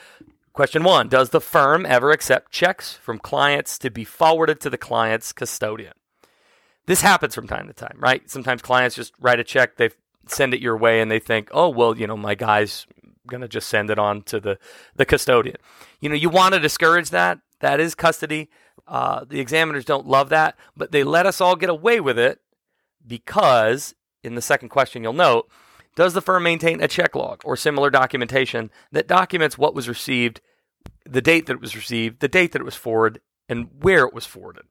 question 0.54 0.84
one 0.84 1.07
Does 1.07 1.30
the 1.30 1.42
firm 1.42 1.86
ever 1.86 2.12
accept 2.12 2.52
checks 2.52 2.94
from 2.94 3.19
clients 3.19 3.78
to 3.80 3.90
be 3.90 4.04
forwarded 4.04 4.60
to 4.62 4.69
the 4.69 4.78
client's 4.78 5.31
custodian? 5.34 5.94
This 6.88 7.01
happens 7.01 7.34
from 7.34 7.48
time 7.48 7.68
to 7.68 7.74
time, 7.74 7.98
right? 7.98 8.30
Sometimes 8.30 8.62
clients 8.62 8.96
just 8.96 9.13
write 9.19 9.40
a 9.40 9.44
check, 9.44 9.78
they 9.78 9.90
send 10.28 10.54
it 10.54 10.62
your 10.62 10.78
way, 10.78 11.01
and 11.01 11.10
they 11.10 11.19
think, 11.19 11.50
oh, 11.51 11.69
well, 11.69 11.98
you 11.98 12.06
know, 12.06 12.18
my 12.18 12.36
guy's 12.36 12.86
going 13.27 13.42
to 13.42 13.48
just 13.48 13.68
send 13.68 13.89
it 13.89 14.00
on 14.00 14.22
to 14.24 14.39
the, 14.39 14.57
the 14.95 15.06
custodian. 15.06 15.57
You 16.00 16.10
know, 16.10 16.16
you 16.16 16.30
want 16.30 16.54
to 16.54 16.60
discourage 16.60 17.10
that. 17.12 17.39
That 17.60 17.80
is 17.80 17.95
custody. 17.95 18.50
Uh, 18.88 19.25
the 19.27 19.39
examiners 19.39 19.86
don't 19.86 20.07
love 20.07 20.30
that, 20.30 20.56
but 20.75 20.92
they 20.92 21.04
let 21.04 21.25
us 21.25 21.42
all 21.42 21.56
get 21.56 21.69
away 21.69 22.00
with 22.00 22.19
it 22.19 22.39
because, 23.06 23.95
in 24.24 24.36
the 24.36 24.42
second 24.42 24.69
question, 24.69 25.04
you'll 25.04 25.13
note, 25.13 25.50
does 25.95 26.13
the 26.13 26.22
firm 26.22 26.44
maintain 26.44 26.81
a 26.81 26.88
check 26.88 27.16
log 27.16 27.42
or 27.45 27.56
similar 27.56 27.89
documentation 27.89 28.69
that 28.92 29.07
documents 29.07 29.57
what 29.57 29.74
was 29.74 29.88
received, 29.88 30.42
the 31.05 31.22
date 31.22 31.46
that 31.46 31.53
it 31.53 31.62
was 31.62 31.75
received, 31.75 32.20
the 32.20 32.27
date 32.27 32.51
that 32.51 32.62
it 32.62 32.65
was 32.65 32.75
forwarded, 32.75 33.22
and 33.48 33.70
where 33.82 34.05
it 34.05 34.13
was 34.13 34.25
forwarded? 34.25 34.65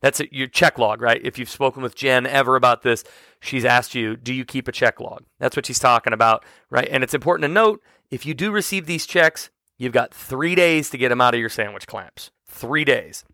That's 0.00 0.20
your 0.30 0.46
check 0.46 0.78
log, 0.78 1.00
right? 1.02 1.20
If 1.22 1.38
you've 1.38 1.50
spoken 1.50 1.82
with 1.82 1.94
Jen 1.94 2.26
ever 2.26 2.56
about 2.56 2.82
this, 2.82 3.04
she's 3.40 3.64
asked 3.64 3.94
you, 3.94 4.16
do 4.16 4.32
you 4.32 4.44
keep 4.44 4.68
a 4.68 4.72
check 4.72 5.00
log? 5.00 5.24
That's 5.38 5.56
what 5.56 5.66
she's 5.66 5.78
talking 5.78 6.12
about, 6.12 6.44
right? 6.70 6.88
And 6.90 7.04
it's 7.04 7.14
important 7.14 7.48
to 7.48 7.52
note 7.52 7.82
if 8.10 8.26
you 8.26 8.34
do 8.34 8.50
receive 8.50 8.86
these 8.86 9.06
checks, 9.06 9.50
you've 9.76 9.92
got 9.92 10.14
three 10.14 10.54
days 10.54 10.90
to 10.90 10.98
get 10.98 11.10
them 11.10 11.20
out 11.20 11.34
of 11.34 11.40
your 11.40 11.48
sandwich 11.48 11.86
clamps. 11.86 12.30
Three 12.46 12.84
days. 12.84 13.24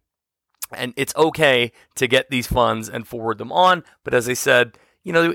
And 0.73 0.93
it's 0.97 1.14
okay 1.16 1.73
to 1.95 2.07
get 2.07 2.31
these 2.31 2.47
funds 2.47 2.88
and 2.88 3.07
forward 3.07 3.38
them 3.38 3.52
on. 3.52 3.85
But 4.02 4.14
as 4.14 4.28
I 4.28 4.35
said, 4.35 4.76
you 5.02 5.12
know, 5.12 5.35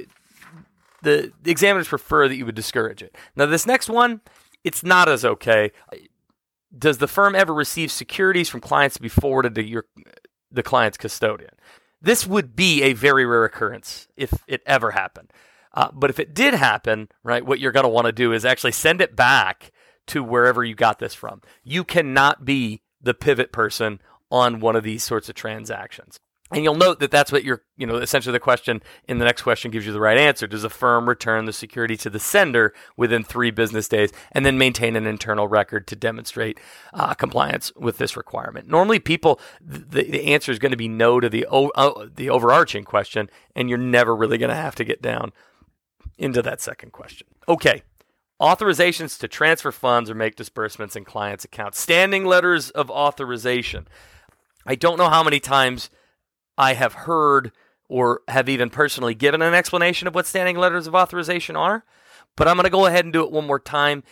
the, 1.02 1.32
the 1.42 1.52
examiners 1.52 1.88
prefer 1.88 2.28
that 2.28 2.36
you 2.36 2.46
would 2.46 2.56
discourage 2.56 3.02
it. 3.02 3.16
Now, 3.36 3.46
this 3.46 3.66
next 3.66 3.90
one, 3.90 4.22
it's 4.64 4.84
not 4.84 5.08
as 5.08 5.24
okay. 5.24 5.72
Does 6.78 6.98
the 6.98 7.08
firm 7.08 7.36
ever 7.36 7.54
receive 7.54 7.92
securities 7.92 8.50
from 8.50 8.62
clients 8.62 8.96
to 8.96 9.02
be 9.02 9.10
forwarded 9.10 9.56
to 9.56 9.64
your 9.64 9.86
the 10.52 10.64
client's 10.64 10.98
custodian? 10.98 11.52
This 12.02 12.26
would 12.26 12.56
be 12.56 12.82
a 12.84 12.94
very 12.94 13.26
rare 13.26 13.46
occurrence 13.46 14.08
if 14.16 14.34
it 14.48 14.62
ever 14.66 14.92
happened. 14.92 15.32
Uh, 15.80 15.90
but 15.94 16.10
if 16.10 16.20
it 16.20 16.34
did 16.34 16.54
happen, 16.54 17.08
right, 17.24 17.46
what 17.46 17.58
you're 17.58 17.72
going 17.72 17.86
to 17.86 17.90
want 17.90 18.04
to 18.04 18.12
do 18.12 18.34
is 18.34 18.44
actually 18.44 18.74
send 18.74 19.00
it 19.00 19.16
back 19.16 19.72
to 20.08 20.22
wherever 20.22 20.62
you 20.62 20.76
got 20.76 21.00
this 21.00 21.14
from. 21.14 21.42
You 21.64 21.86
cannot 21.86 22.44
be 22.44 22.82
the 23.02 23.14
pivot 23.14 23.54
person 23.54 24.02
on 24.30 24.60
one 24.60 24.76
of 24.76 24.84
these 24.84 25.06
sorts 25.06 25.30
of 25.30 25.36
transactions. 25.36 26.20
And 26.52 26.66
you'll 26.66 26.76
note 26.76 27.00
that 27.00 27.12
that's 27.12 27.32
what 27.32 27.46
you're, 27.46 27.62
you 27.78 27.88
know, 27.88 27.96
essentially 27.96 28.34
the 28.34 28.42
question 28.42 28.82
in 29.08 29.20
the 29.20 29.24
next 29.24 29.44
question 29.44 29.72
gives 29.72 29.86
you 29.86 29.94
the 29.94 30.02
right 30.02 30.18
answer. 30.18 30.48
Does 30.48 30.66
a 30.66 30.70
firm 30.70 31.08
return 31.08 31.46
the 31.46 31.54
security 31.54 31.96
to 31.96 32.10
the 32.10 32.20
sender 32.20 32.74
within 32.98 33.24
three 33.24 33.52
business 33.52 33.88
days 33.88 34.12
and 34.34 34.46
then 34.46 34.58
maintain 34.58 34.98
an 34.98 35.08
internal 35.08 35.48
record 35.48 35.88
to 35.88 35.96
demonstrate 35.96 36.60
uh, 36.94 37.14
compliance 37.14 37.72
with 37.78 38.00
this 38.00 38.18
requirement? 38.18 38.68
Normally, 38.68 39.00
people, 39.00 39.40
the, 39.62 40.04
the 40.04 40.34
answer 40.34 40.52
is 40.52 40.60
going 40.60 40.72
to 40.72 40.78
be 40.78 40.90
no 40.90 41.22
to 41.22 41.30
the, 41.30 41.46
uh, 41.50 42.08
the 42.14 42.30
overarching 42.30 42.84
question, 42.84 43.30
and 43.56 43.70
you're 43.70 43.78
never 43.78 44.14
really 44.14 44.38
going 44.38 44.50
to 44.50 44.56
have 44.56 44.76
to 44.76 44.84
get 44.84 45.02
down 45.02 45.32
into 46.20 46.42
that 46.44 46.62
second 46.62 46.92
question. 46.92 47.28
Okay. 47.48 47.82
Authorizations 48.40 49.20
to 49.20 49.28
transfer 49.28 49.72
funds 49.72 50.10
or 50.10 50.16
make 50.16 50.36
disbursements 50.36 50.96
in 50.96 51.04
clients' 51.04 51.46
accounts. 51.46 51.80
Standing 51.80 52.26
letters 52.26 52.70
of 52.70 52.92
authorization. 52.92 53.88
I 54.66 54.76
don't 54.76 54.98
know 54.98 55.10
how 55.10 55.24
many 55.24 55.40
times 55.40 55.90
I 56.58 56.74
have 56.74 56.94
heard 56.94 57.52
or 57.88 58.22
have 58.28 58.48
even 58.48 58.70
personally 58.70 59.16
given 59.16 59.42
an 59.42 59.54
explanation 59.54 60.08
of 60.08 60.14
what 60.14 60.28
standing 60.28 60.58
letters 60.58 60.88
of 60.88 60.94
authorization 60.94 61.56
are, 61.56 61.84
but 62.38 62.48
I'm 62.48 62.56
going 62.56 62.66
to 62.66 62.70
go 62.70 62.86
ahead 62.86 63.04
and 63.04 63.12
do 63.12 63.24
it 63.24 63.32
one 63.32 63.48
more 63.48 63.60
time. 63.60 64.04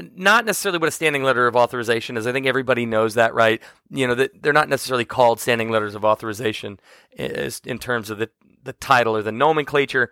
not 0.00 0.44
necessarily 0.44 0.78
what 0.78 0.88
a 0.88 0.92
standing 0.92 1.22
letter 1.22 1.46
of 1.46 1.54
authorization 1.54 2.16
is. 2.16 2.26
I 2.26 2.32
think 2.32 2.46
everybody 2.46 2.84
knows 2.84 3.14
that, 3.14 3.34
right? 3.34 3.62
You 3.90 4.06
know, 4.06 4.14
they're 4.14 4.52
not 4.52 4.68
necessarily 4.68 5.04
called 5.04 5.40
standing 5.40 5.70
letters 5.70 5.94
of 5.94 6.04
authorization 6.04 6.80
eh, 7.16 7.50
in 7.64 7.78
terms 7.78 8.10
of 8.10 8.18
the, 8.18 8.30
the 8.62 8.72
title 8.72 9.16
or 9.16 9.22
the 9.22 9.32
nomenclature, 9.32 10.10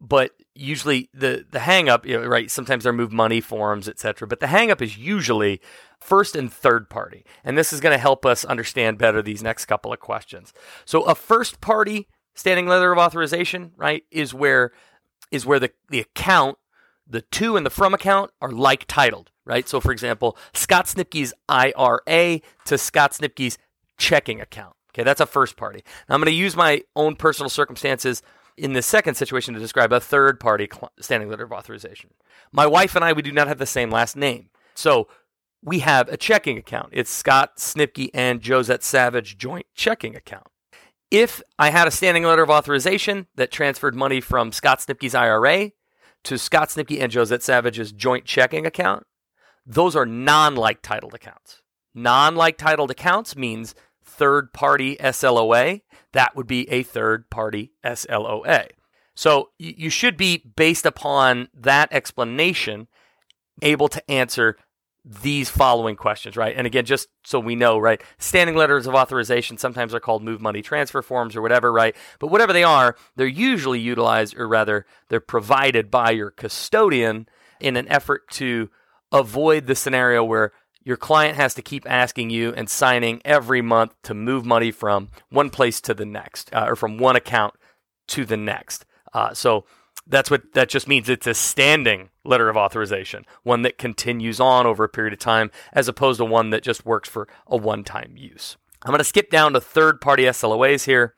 but 0.00 0.32
usually 0.54 1.08
the 1.12 1.46
the 1.50 1.60
hangup, 1.60 2.04
you 2.04 2.18
know, 2.18 2.26
right? 2.26 2.50
Sometimes 2.50 2.84
they're 2.84 2.92
move 2.92 3.12
money 3.12 3.40
forms, 3.40 3.88
etc. 3.88 4.26
But 4.26 4.40
the 4.40 4.46
hangup 4.46 4.80
is 4.80 4.96
usually 4.96 5.60
first 6.00 6.36
and 6.36 6.52
third 6.52 6.88
party, 6.88 7.24
and 7.44 7.56
this 7.56 7.72
is 7.72 7.80
going 7.80 7.94
to 7.94 7.98
help 7.98 8.24
us 8.24 8.44
understand 8.44 8.98
better 8.98 9.22
these 9.22 9.42
next 9.42 9.66
couple 9.66 9.92
of 9.92 10.00
questions. 10.00 10.52
So, 10.84 11.02
a 11.02 11.14
first 11.14 11.60
party 11.60 12.08
standing 12.34 12.66
letter 12.66 12.92
of 12.92 12.98
authorization, 12.98 13.72
right, 13.76 14.04
is 14.10 14.32
where 14.32 14.72
is 15.30 15.46
where 15.46 15.58
the 15.58 15.70
the 15.88 16.00
account 16.00 16.58
the 17.06 17.22
to 17.22 17.56
and 17.56 17.66
the 17.66 17.70
from 17.70 17.92
account 17.92 18.30
are 18.40 18.52
like 18.52 18.86
titled, 18.86 19.30
right? 19.44 19.68
So, 19.68 19.80
for 19.80 19.92
example, 19.92 20.36
Scott 20.54 20.86
Snipke's 20.86 21.34
IRA 21.48 22.40
to 22.66 22.78
Scott 22.78 23.14
Snipke's 23.14 23.58
checking 23.98 24.40
account. 24.40 24.74
Okay, 24.92 25.02
that's 25.02 25.20
a 25.20 25.26
first 25.26 25.56
party. 25.56 25.84
Now, 26.08 26.14
I'm 26.14 26.20
going 26.20 26.32
to 26.32 26.38
use 26.38 26.56
my 26.56 26.82
own 26.96 27.16
personal 27.16 27.48
circumstances 27.48 28.22
in 28.60 28.74
the 28.74 28.82
second 28.82 29.14
situation 29.14 29.54
to 29.54 29.60
describe 29.60 29.92
a 29.92 30.00
third 30.00 30.38
party 30.38 30.68
standing 31.00 31.28
letter 31.28 31.44
of 31.44 31.52
authorization. 31.52 32.10
My 32.52 32.66
wife 32.66 32.94
and 32.94 33.04
I, 33.04 33.12
we 33.12 33.22
do 33.22 33.32
not 33.32 33.48
have 33.48 33.58
the 33.58 33.66
same 33.66 33.90
last 33.90 34.16
name. 34.16 34.50
So, 34.74 35.08
we 35.62 35.80
have 35.80 36.08
a 36.08 36.16
checking 36.16 36.56
account. 36.56 36.88
It's 36.92 37.10
Scott 37.10 37.58
Snipke 37.58 38.10
and 38.14 38.42
Josette 38.42 38.82
Savage 38.82 39.36
joint 39.36 39.66
checking 39.74 40.16
account. 40.16 40.46
If 41.10 41.42
I 41.58 41.70
had 41.70 41.86
a 41.86 41.90
standing 41.90 42.24
letter 42.24 42.42
of 42.42 42.50
authorization 42.50 43.26
that 43.34 43.50
transferred 43.50 43.94
money 43.94 44.20
from 44.20 44.52
Scott 44.52 44.78
Snipke's 44.78 45.14
IRA 45.14 45.72
to 46.24 46.38
Scott 46.38 46.70
Snipke 46.70 47.00
and 47.00 47.12
Josette 47.12 47.42
Savage's 47.42 47.92
joint 47.92 48.24
checking 48.24 48.64
account, 48.64 49.04
those 49.66 49.96
are 49.96 50.06
non 50.06 50.54
like 50.54 50.82
titled 50.82 51.14
accounts. 51.14 51.62
Non 51.94 52.36
like 52.36 52.56
titled 52.56 52.90
accounts 52.90 53.36
means 53.36 53.74
third 54.04 54.52
party 54.52 54.96
SLOA. 54.96 55.82
That 56.12 56.34
would 56.36 56.46
be 56.46 56.68
a 56.70 56.82
third 56.82 57.30
party 57.30 57.72
SLOA. 57.84 58.68
So 59.14 59.50
you 59.58 59.90
should 59.90 60.16
be, 60.16 60.38
based 60.56 60.86
upon 60.86 61.48
that 61.54 61.92
explanation, 61.92 62.88
able 63.60 63.88
to 63.88 64.10
answer 64.10 64.56
these 65.04 65.48
following 65.48 65.96
questions, 65.96 66.36
right? 66.36 66.54
And 66.56 66.66
again, 66.66 66.84
just 66.84 67.08
so 67.24 67.40
we 67.40 67.56
know, 67.56 67.78
right? 67.78 68.02
Standing 68.18 68.56
letters 68.56 68.86
of 68.86 68.94
authorization 68.94 69.56
sometimes 69.56 69.94
are 69.94 70.00
called 70.00 70.22
move 70.22 70.40
money 70.40 70.62
transfer 70.62 71.02
forms 71.02 71.36
or 71.36 71.42
whatever, 71.42 71.72
right? 71.72 71.96
But 72.18 72.28
whatever 72.28 72.52
they 72.52 72.64
are, 72.64 72.96
they're 73.16 73.26
usually 73.26 73.80
utilized, 73.80 74.36
or 74.36 74.46
rather, 74.46 74.86
they're 75.08 75.20
provided 75.20 75.90
by 75.90 76.10
your 76.10 76.30
custodian 76.30 77.28
in 77.60 77.76
an 77.76 77.88
effort 77.88 78.28
to 78.32 78.70
avoid 79.10 79.66
the 79.66 79.74
scenario 79.74 80.22
where 80.22 80.52
your 80.82 80.96
client 80.96 81.36
has 81.36 81.54
to 81.54 81.62
keep 81.62 81.88
asking 81.88 82.30
you 82.30 82.52
and 82.54 82.68
signing 82.68 83.20
every 83.24 83.62
month 83.62 83.94
to 84.04 84.14
move 84.14 84.44
money 84.44 84.70
from 84.70 85.08
one 85.28 85.50
place 85.50 85.80
to 85.82 85.94
the 85.94 86.06
next, 86.06 86.52
uh, 86.54 86.64
or 86.66 86.76
from 86.76 86.98
one 86.98 87.16
account 87.16 87.54
to 88.08 88.24
the 88.24 88.36
next. 88.36 88.84
Uh, 89.12 89.34
so 89.34 89.64
that's 90.06 90.30
what 90.30 90.54
that 90.54 90.68
just 90.68 90.88
means. 90.88 91.08
It's 91.08 91.26
a 91.26 91.34
standing 91.34 92.10
letter 92.24 92.48
of 92.48 92.56
authorization, 92.56 93.24
one 93.42 93.62
that 93.62 93.78
continues 93.78 94.40
on 94.40 94.66
over 94.66 94.84
a 94.84 94.88
period 94.88 95.12
of 95.12 95.18
time, 95.18 95.50
as 95.72 95.88
opposed 95.88 96.18
to 96.18 96.24
one 96.24 96.50
that 96.50 96.62
just 96.62 96.84
works 96.84 97.08
for 97.08 97.28
a 97.46 97.56
one 97.56 97.84
time 97.84 98.14
use. 98.16 98.56
I'm 98.82 98.90
going 98.90 98.98
to 98.98 99.04
skip 99.04 99.30
down 99.30 99.52
to 99.52 99.60
third 99.60 100.00
party 100.00 100.24
SLOAs 100.24 100.86
here. 100.86 101.14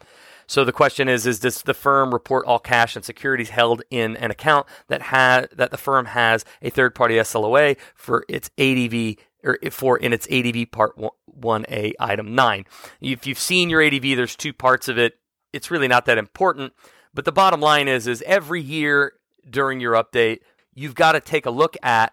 So 0.52 0.66
the 0.66 0.70
question 0.72 1.08
is: 1.08 1.26
Is 1.26 1.38
does 1.38 1.62
the 1.62 1.72
firm 1.72 2.12
report 2.12 2.44
all 2.44 2.58
cash 2.58 2.94
and 2.94 3.02
securities 3.02 3.48
held 3.48 3.80
in 3.88 4.18
an 4.18 4.30
account 4.30 4.66
that 4.88 5.00
has 5.00 5.48
that 5.50 5.70
the 5.70 5.78
firm 5.78 6.04
has 6.04 6.44
a 6.60 6.68
third 6.68 6.94
party 6.94 7.14
SLOA 7.14 7.78
for 7.94 8.26
its 8.28 8.50
ADV 8.58 9.16
or 9.42 9.58
for 9.70 9.96
in 9.96 10.12
its 10.12 10.28
ADV 10.30 10.70
Part 10.70 10.92
One 11.24 11.64
A 11.70 11.94
Item 11.98 12.34
Nine? 12.34 12.66
If 13.00 13.26
you've 13.26 13.38
seen 13.38 13.70
your 13.70 13.80
ADV, 13.80 14.02
there's 14.02 14.36
two 14.36 14.52
parts 14.52 14.88
of 14.88 14.98
it. 14.98 15.14
It's 15.54 15.70
really 15.70 15.88
not 15.88 16.04
that 16.04 16.18
important. 16.18 16.74
But 17.14 17.24
the 17.24 17.32
bottom 17.32 17.62
line 17.62 17.88
is, 17.88 18.06
is 18.06 18.22
every 18.26 18.60
year 18.60 19.14
during 19.48 19.80
your 19.80 19.94
update, 19.94 20.40
you've 20.74 20.94
got 20.94 21.12
to 21.12 21.20
take 21.20 21.46
a 21.46 21.50
look 21.50 21.78
at 21.82 22.12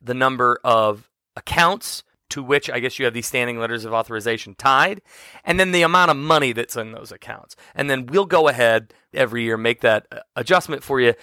the 0.00 0.14
number 0.14 0.60
of 0.62 1.10
accounts 1.34 2.04
to 2.30 2.42
which 2.42 2.70
I 2.70 2.80
guess 2.80 2.98
you 2.98 3.04
have 3.04 3.14
these 3.14 3.26
standing 3.26 3.58
letters 3.58 3.84
of 3.84 3.92
authorization 3.92 4.54
tied, 4.54 5.02
and 5.44 5.60
then 5.60 5.72
the 5.72 5.82
amount 5.82 6.10
of 6.10 6.16
money 6.16 6.52
that's 6.52 6.76
in 6.76 6.92
those 6.92 7.12
accounts. 7.12 7.56
And 7.74 7.90
then 7.90 8.06
we'll 8.06 8.26
go 8.26 8.48
ahead 8.48 8.94
every 9.12 9.44
year, 9.44 9.56
make 9.56 9.80
that 9.80 10.06
uh, 10.10 10.20
adjustment 10.36 10.82
for 10.82 11.00
you, 11.00 11.14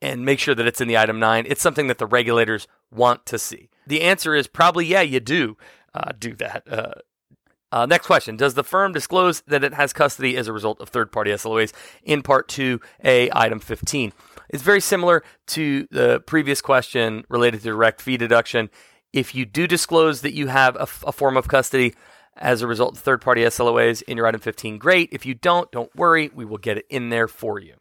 and 0.00 0.24
make 0.24 0.38
sure 0.38 0.54
that 0.54 0.66
it's 0.66 0.80
in 0.80 0.88
the 0.88 0.98
item 0.98 1.18
nine. 1.18 1.44
It's 1.48 1.62
something 1.62 1.86
that 1.88 1.98
the 1.98 2.06
regulators 2.06 2.66
want 2.90 3.26
to 3.26 3.38
see. 3.38 3.70
The 3.86 4.02
answer 4.02 4.34
is 4.34 4.46
probably 4.46 4.86
yeah, 4.86 5.02
you 5.02 5.20
do 5.20 5.56
uh, 5.94 6.12
do 6.18 6.34
that. 6.36 6.62
Uh, 6.70 6.94
uh, 7.72 7.86
next 7.86 8.06
question 8.06 8.36
Does 8.36 8.54
the 8.54 8.64
firm 8.64 8.92
disclose 8.92 9.42
that 9.42 9.64
it 9.64 9.74
has 9.74 9.92
custody 9.92 10.36
as 10.36 10.48
a 10.48 10.52
result 10.52 10.80
of 10.80 10.88
third 10.88 11.10
party 11.10 11.30
SLOAs 11.30 11.72
in 12.02 12.22
Part 12.22 12.48
2A, 12.48 13.30
Item 13.32 13.58
15? 13.58 14.12
It's 14.48 14.62
very 14.62 14.80
similar 14.80 15.24
to 15.48 15.88
the 15.90 16.20
previous 16.20 16.60
question 16.60 17.24
related 17.28 17.62
to 17.62 17.70
direct 17.70 18.00
fee 18.00 18.16
deduction. 18.16 18.70
If 19.12 19.34
you 19.34 19.44
do 19.44 19.66
disclose 19.66 20.20
that 20.22 20.34
you 20.34 20.48
have 20.48 20.76
a, 20.76 20.82
f- 20.82 21.04
a 21.06 21.12
form 21.12 21.36
of 21.36 21.48
custody 21.48 21.94
as 22.36 22.60
a 22.60 22.66
result 22.66 22.96
of 22.96 23.02
third 23.02 23.20
party 23.20 23.42
SLOAs 23.42 24.02
in 24.02 24.16
your 24.16 24.26
Item 24.26 24.40
15, 24.40 24.78
great. 24.78 25.08
If 25.12 25.24
you 25.24 25.34
don't, 25.34 25.70
don't 25.72 25.94
worry, 25.96 26.30
we 26.34 26.44
will 26.44 26.58
get 26.58 26.78
it 26.78 26.86
in 26.90 27.08
there 27.08 27.28
for 27.28 27.58
you. 27.58 27.74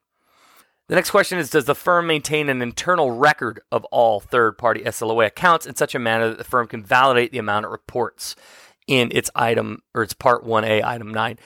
The 0.87 0.95
next 0.95 1.11
question 1.11 1.39
is 1.39 1.49
Does 1.49 1.65
the 1.65 1.75
firm 1.75 2.07
maintain 2.07 2.47
an 2.47 2.61
internal 2.61 3.11
record 3.11 3.59
of 3.71 3.83
all 3.85 4.19
third 4.19 4.57
party 4.57 4.81
SLOA 4.81 5.27
accounts 5.27 5.65
in 5.65 5.75
such 5.75 5.95
a 5.95 5.99
manner 5.99 6.29
that 6.29 6.37
the 6.37 6.43
firm 6.43 6.67
can 6.67 6.83
validate 6.83 7.31
the 7.31 7.39
amount 7.39 7.65
it 7.65 7.69
reports? 7.69 8.35
in 8.87 9.09
its 9.11 9.29
item 9.35 9.81
or 9.93 10.03
its 10.03 10.13
part 10.13 10.45
1A, 10.45 10.83
item 10.83 11.13
9. 11.13 11.39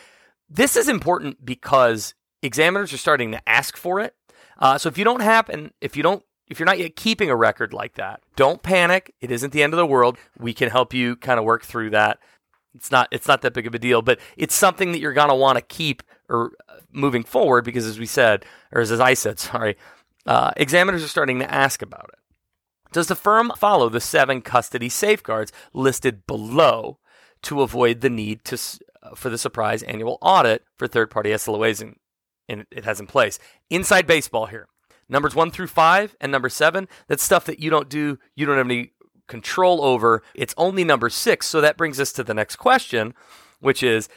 This 0.49 0.75
is 0.75 0.89
important 0.89 1.45
because 1.45 2.13
examiners 2.41 2.93
are 2.93 2.97
starting 2.97 3.31
to 3.31 3.49
ask 3.49 3.77
for 3.77 3.99
it. 3.99 4.15
Uh, 4.57 4.77
so 4.77 4.89
if 4.89 4.97
you 4.97 5.03
don't 5.03 5.21
happen, 5.21 5.71
if 5.79 5.95
you 5.95 6.03
don't, 6.03 6.23
if 6.49 6.59
you're 6.59 6.65
not 6.65 6.79
yet 6.79 6.95
keeping 6.95 7.29
a 7.29 7.35
record 7.35 7.73
like 7.73 7.95
that, 7.95 8.21
don't 8.35 8.63
panic. 8.63 9.13
It 9.21 9.31
isn't 9.31 9.53
the 9.53 9.63
end 9.63 9.73
of 9.73 9.77
the 9.77 9.85
world. 9.85 10.17
We 10.37 10.53
can 10.53 10.69
help 10.69 10.93
you 10.93 11.15
kind 11.15 11.39
of 11.39 11.45
work 11.45 11.63
through 11.63 11.91
that. 11.91 12.19
It's 12.75 12.91
not 12.91 13.07
it's 13.11 13.27
not 13.27 13.41
that 13.41 13.53
big 13.53 13.67
of 13.67 13.75
a 13.75 13.79
deal, 13.79 14.01
but 14.01 14.19
it's 14.37 14.55
something 14.55 14.91
that 14.91 14.99
you're 14.99 15.13
gonna 15.13 15.35
want 15.35 15.57
to 15.57 15.61
keep 15.61 16.03
or 16.27 16.51
uh, 16.67 16.79
moving 16.91 17.23
forward 17.23 17.65
because, 17.65 17.85
as 17.85 17.99
we 17.99 18.05
said, 18.05 18.45
or 18.71 18.81
as, 18.81 18.91
as 18.91 18.99
I 18.99 19.13
said, 19.13 19.39
sorry, 19.39 19.77
uh, 20.25 20.51
examiners 20.57 21.03
are 21.03 21.07
starting 21.07 21.39
to 21.39 21.51
ask 21.51 21.81
about 21.81 22.09
it. 22.13 22.19
Does 22.91 23.07
the 23.07 23.15
firm 23.15 23.51
follow 23.57 23.89
the 23.89 24.01
seven 24.01 24.41
custody 24.41 24.89
safeguards 24.89 25.51
listed 25.73 26.25
below 26.25 26.99
to 27.43 27.61
avoid 27.61 28.01
the 28.01 28.09
need 28.09 28.43
to 28.45 28.57
uh, 29.01 29.15
for 29.15 29.29
the 29.29 29.37
surprise 29.37 29.83
annual 29.83 30.17
audit 30.21 30.63
for 30.77 30.87
third 30.87 31.09
party 31.09 31.29
SLOAs 31.29 31.81
and 32.49 32.65
it 32.71 32.83
has 32.83 32.99
in 32.99 33.07
place. 33.07 33.39
Inside 33.69 34.07
baseball 34.07 34.47
here. 34.47 34.67
Numbers 35.09 35.35
one 35.35 35.51
through 35.51 35.67
five 35.67 36.15
and 36.21 36.31
number 36.31 36.49
seven, 36.49 36.87
that's 37.07 37.23
stuff 37.23 37.45
that 37.45 37.59
you 37.59 37.69
don't 37.69 37.89
do, 37.89 38.19
you 38.35 38.45
don't 38.45 38.57
have 38.57 38.67
any 38.67 38.91
control 39.27 39.83
over. 39.83 40.23
It's 40.33 40.53
only 40.57 40.83
number 40.83 41.09
six. 41.09 41.47
So 41.47 41.61
that 41.61 41.77
brings 41.77 41.99
us 41.99 42.11
to 42.13 42.23
the 42.23 42.33
next 42.33 42.57
question, 42.57 43.13
which 43.59 43.83
is 43.83 44.09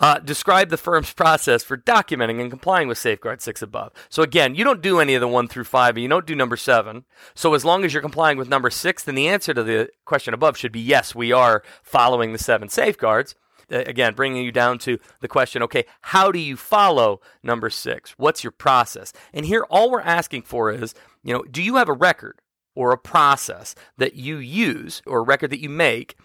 uh, 0.00 0.18
describe 0.20 0.70
the 0.70 0.76
firm's 0.76 1.12
process 1.12 1.64
for 1.64 1.76
documenting 1.76 2.40
and 2.40 2.50
complying 2.50 2.86
with 2.86 2.98
Safeguard 2.98 3.42
6 3.42 3.62
above. 3.62 3.92
So, 4.08 4.22
again, 4.22 4.54
you 4.54 4.62
don't 4.62 4.80
do 4.80 5.00
any 5.00 5.14
of 5.14 5.20
the 5.20 5.28
1 5.28 5.48
through 5.48 5.64
5, 5.64 5.96
and 5.96 6.02
you 6.02 6.08
don't 6.08 6.26
do 6.26 6.36
number 6.36 6.56
7. 6.56 7.04
So, 7.34 7.54
as 7.54 7.64
long 7.64 7.84
as 7.84 7.92
you're 7.92 8.02
complying 8.02 8.38
with 8.38 8.48
number 8.48 8.70
6, 8.70 9.02
then 9.02 9.16
the 9.16 9.28
answer 9.28 9.52
to 9.52 9.64
the 9.64 9.90
question 10.04 10.34
above 10.34 10.56
should 10.56 10.72
be 10.72 10.80
yes, 10.80 11.14
we 11.14 11.32
are 11.32 11.64
following 11.82 12.32
the 12.32 12.38
seven 12.38 12.68
safeguards. 12.68 13.34
Uh, 13.70 13.84
again, 13.86 14.14
bringing 14.14 14.44
you 14.44 14.52
down 14.52 14.78
to 14.78 14.98
the 15.20 15.28
question 15.28 15.62
okay, 15.62 15.84
how 16.00 16.32
do 16.32 16.38
you 16.38 16.56
follow 16.56 17.20
number 17.42 17.68
6? 17.70 18.14
What's 18.16 18.42
your 18.42 18.50
process? 18.50 19.12
And 19.32 19.44
here, 19.44 19.66
all 19.68 19.90
we're 19.90 20.00
asking 20.00 20.42
for 20.42 20.70
is, 20.70 20.94
you 21.22 21.34
know, 21.34 21.42
do 21.42 21.62
you 21.62 21.76
have 21.76 21.88
a 21.88 21.92
record 21.92 22.40
or 22.74 22.92
a 22.92 22.98
process 22.98 23.74
that 23.96 24.14
you 24.14 24.36
use 24.38 25.02
or 25.06 25.18
a 25.18 25.22
record 25.24 25.50
that 25.50 25.60
you 25.60 25.68
make 25.68 26.16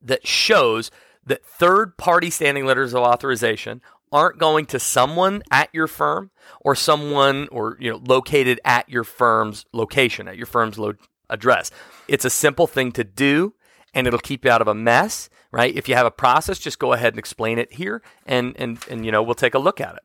that 0.00 0.26
shows 0.26 0.90
that 1.26 1.44
third 1.44 1.96
party 1.98 2.30
standing 2.30 2.64
letters 2.64 2.94
of 2.94 3.02
authorization 3.02 3.82
aren't 4.10 4.38
going 4.38 4.64
to 4.66 4.78
someone 4.78 5.42
at 5.50 5.68
your 5.72 5.86
firm 5.86 6.30
or 6.60 6.74
someone 6.74 7.46
or 7.52 7.76
you 7.78 7.90
know 7.90 8.00
located 8.06 8.58
at 8.64 8.88
your 8.88 9.04
firm's 9.04 9.66
location 9.72 10.26
at 10.26 10.36
your 10.36 10.46
firm's 10.46 10.78
lo- 10.78 10.94
address 11.28 11.70
it's 12.06 12.24
a 12.24 12.30
simple 12.30 12.66
thing 12.66 12.90
to 12.90 13.04
do 13.04 13.52
and 13.92 14.06
it'll 14.06 14.18
keep 14.18 14.46
you 14.46 14.50
out 14.50 14.62
of 14.62 14.68
a 14.68 14.74
mess 14.74 15.28
right 15.50 15.74
if 15.74 15.88
you 15.88 15.94
have 15.94 16.06
a 16.06 16.10
process 16.10 16.58
just 16.58 16.78
go 16.78 16.92
ahead 16.92 17.12
and 17.12 17.18
explain 17.18 17.58
it 17.58 17.72
here 17.72 18.02
and 18.26 18.54
and 18.58 18.78
and 18.90 19.04
you 19.04 19.12
know 19.12 19.22
we'll 19.22 19.34
take 19.34 19.54
a 19.54 19.58
look 19.58 19.80
at 19.80 19.94
it 19.94 20.02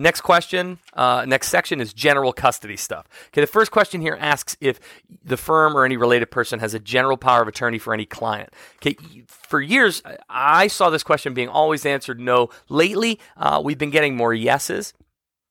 Next 0.00 0.20
question, 0.20 0.78
uh, 0.94 1.24
next 1.26 1.48
section 1.48 1.80
is 1.80 1.92
general 1.92 2.32
custody 2.32 2.76
stuff. 2.76 3.08
Okay, 3.28 3.40
the 3.40 3.48
first 3.48 3.72
question 3.72 4.00
here 4.00 4.16
asks 4.20 4.56
if 4.60 4.78
the 5.24 5.36
firm 5.36 5.76
or 5.76 5.84
any 5.84 5.96
related 5.96 6.30
person 6.30 6.60
has 6.60 6.72
a 6.72 6.78
general 6.78 7.16
power 7.16 7.42
of 7.42 7.48
attorney 7.48 7.78
for 7.78 7.92
any 7.92 8.06
client. 8.06 8.50
Okay, 8.76 8.96
for 9.26 9.60
years 9.60 10.00
I 10.28 10.68
saw 10.68 10.88
this 10.88 11.02
question 11.02 11.34
being 11.34 11.48
always 11.48 11.84
answered 11.84 12.20
no. 12.20 12.48
Lately, 12.68 13.18
uh, 13.36 13.60
we've 13.62 13.76
been 13.76 13.90
getting 13.90 14.16
more 14.16 14.32
yeses. 14.32 14.94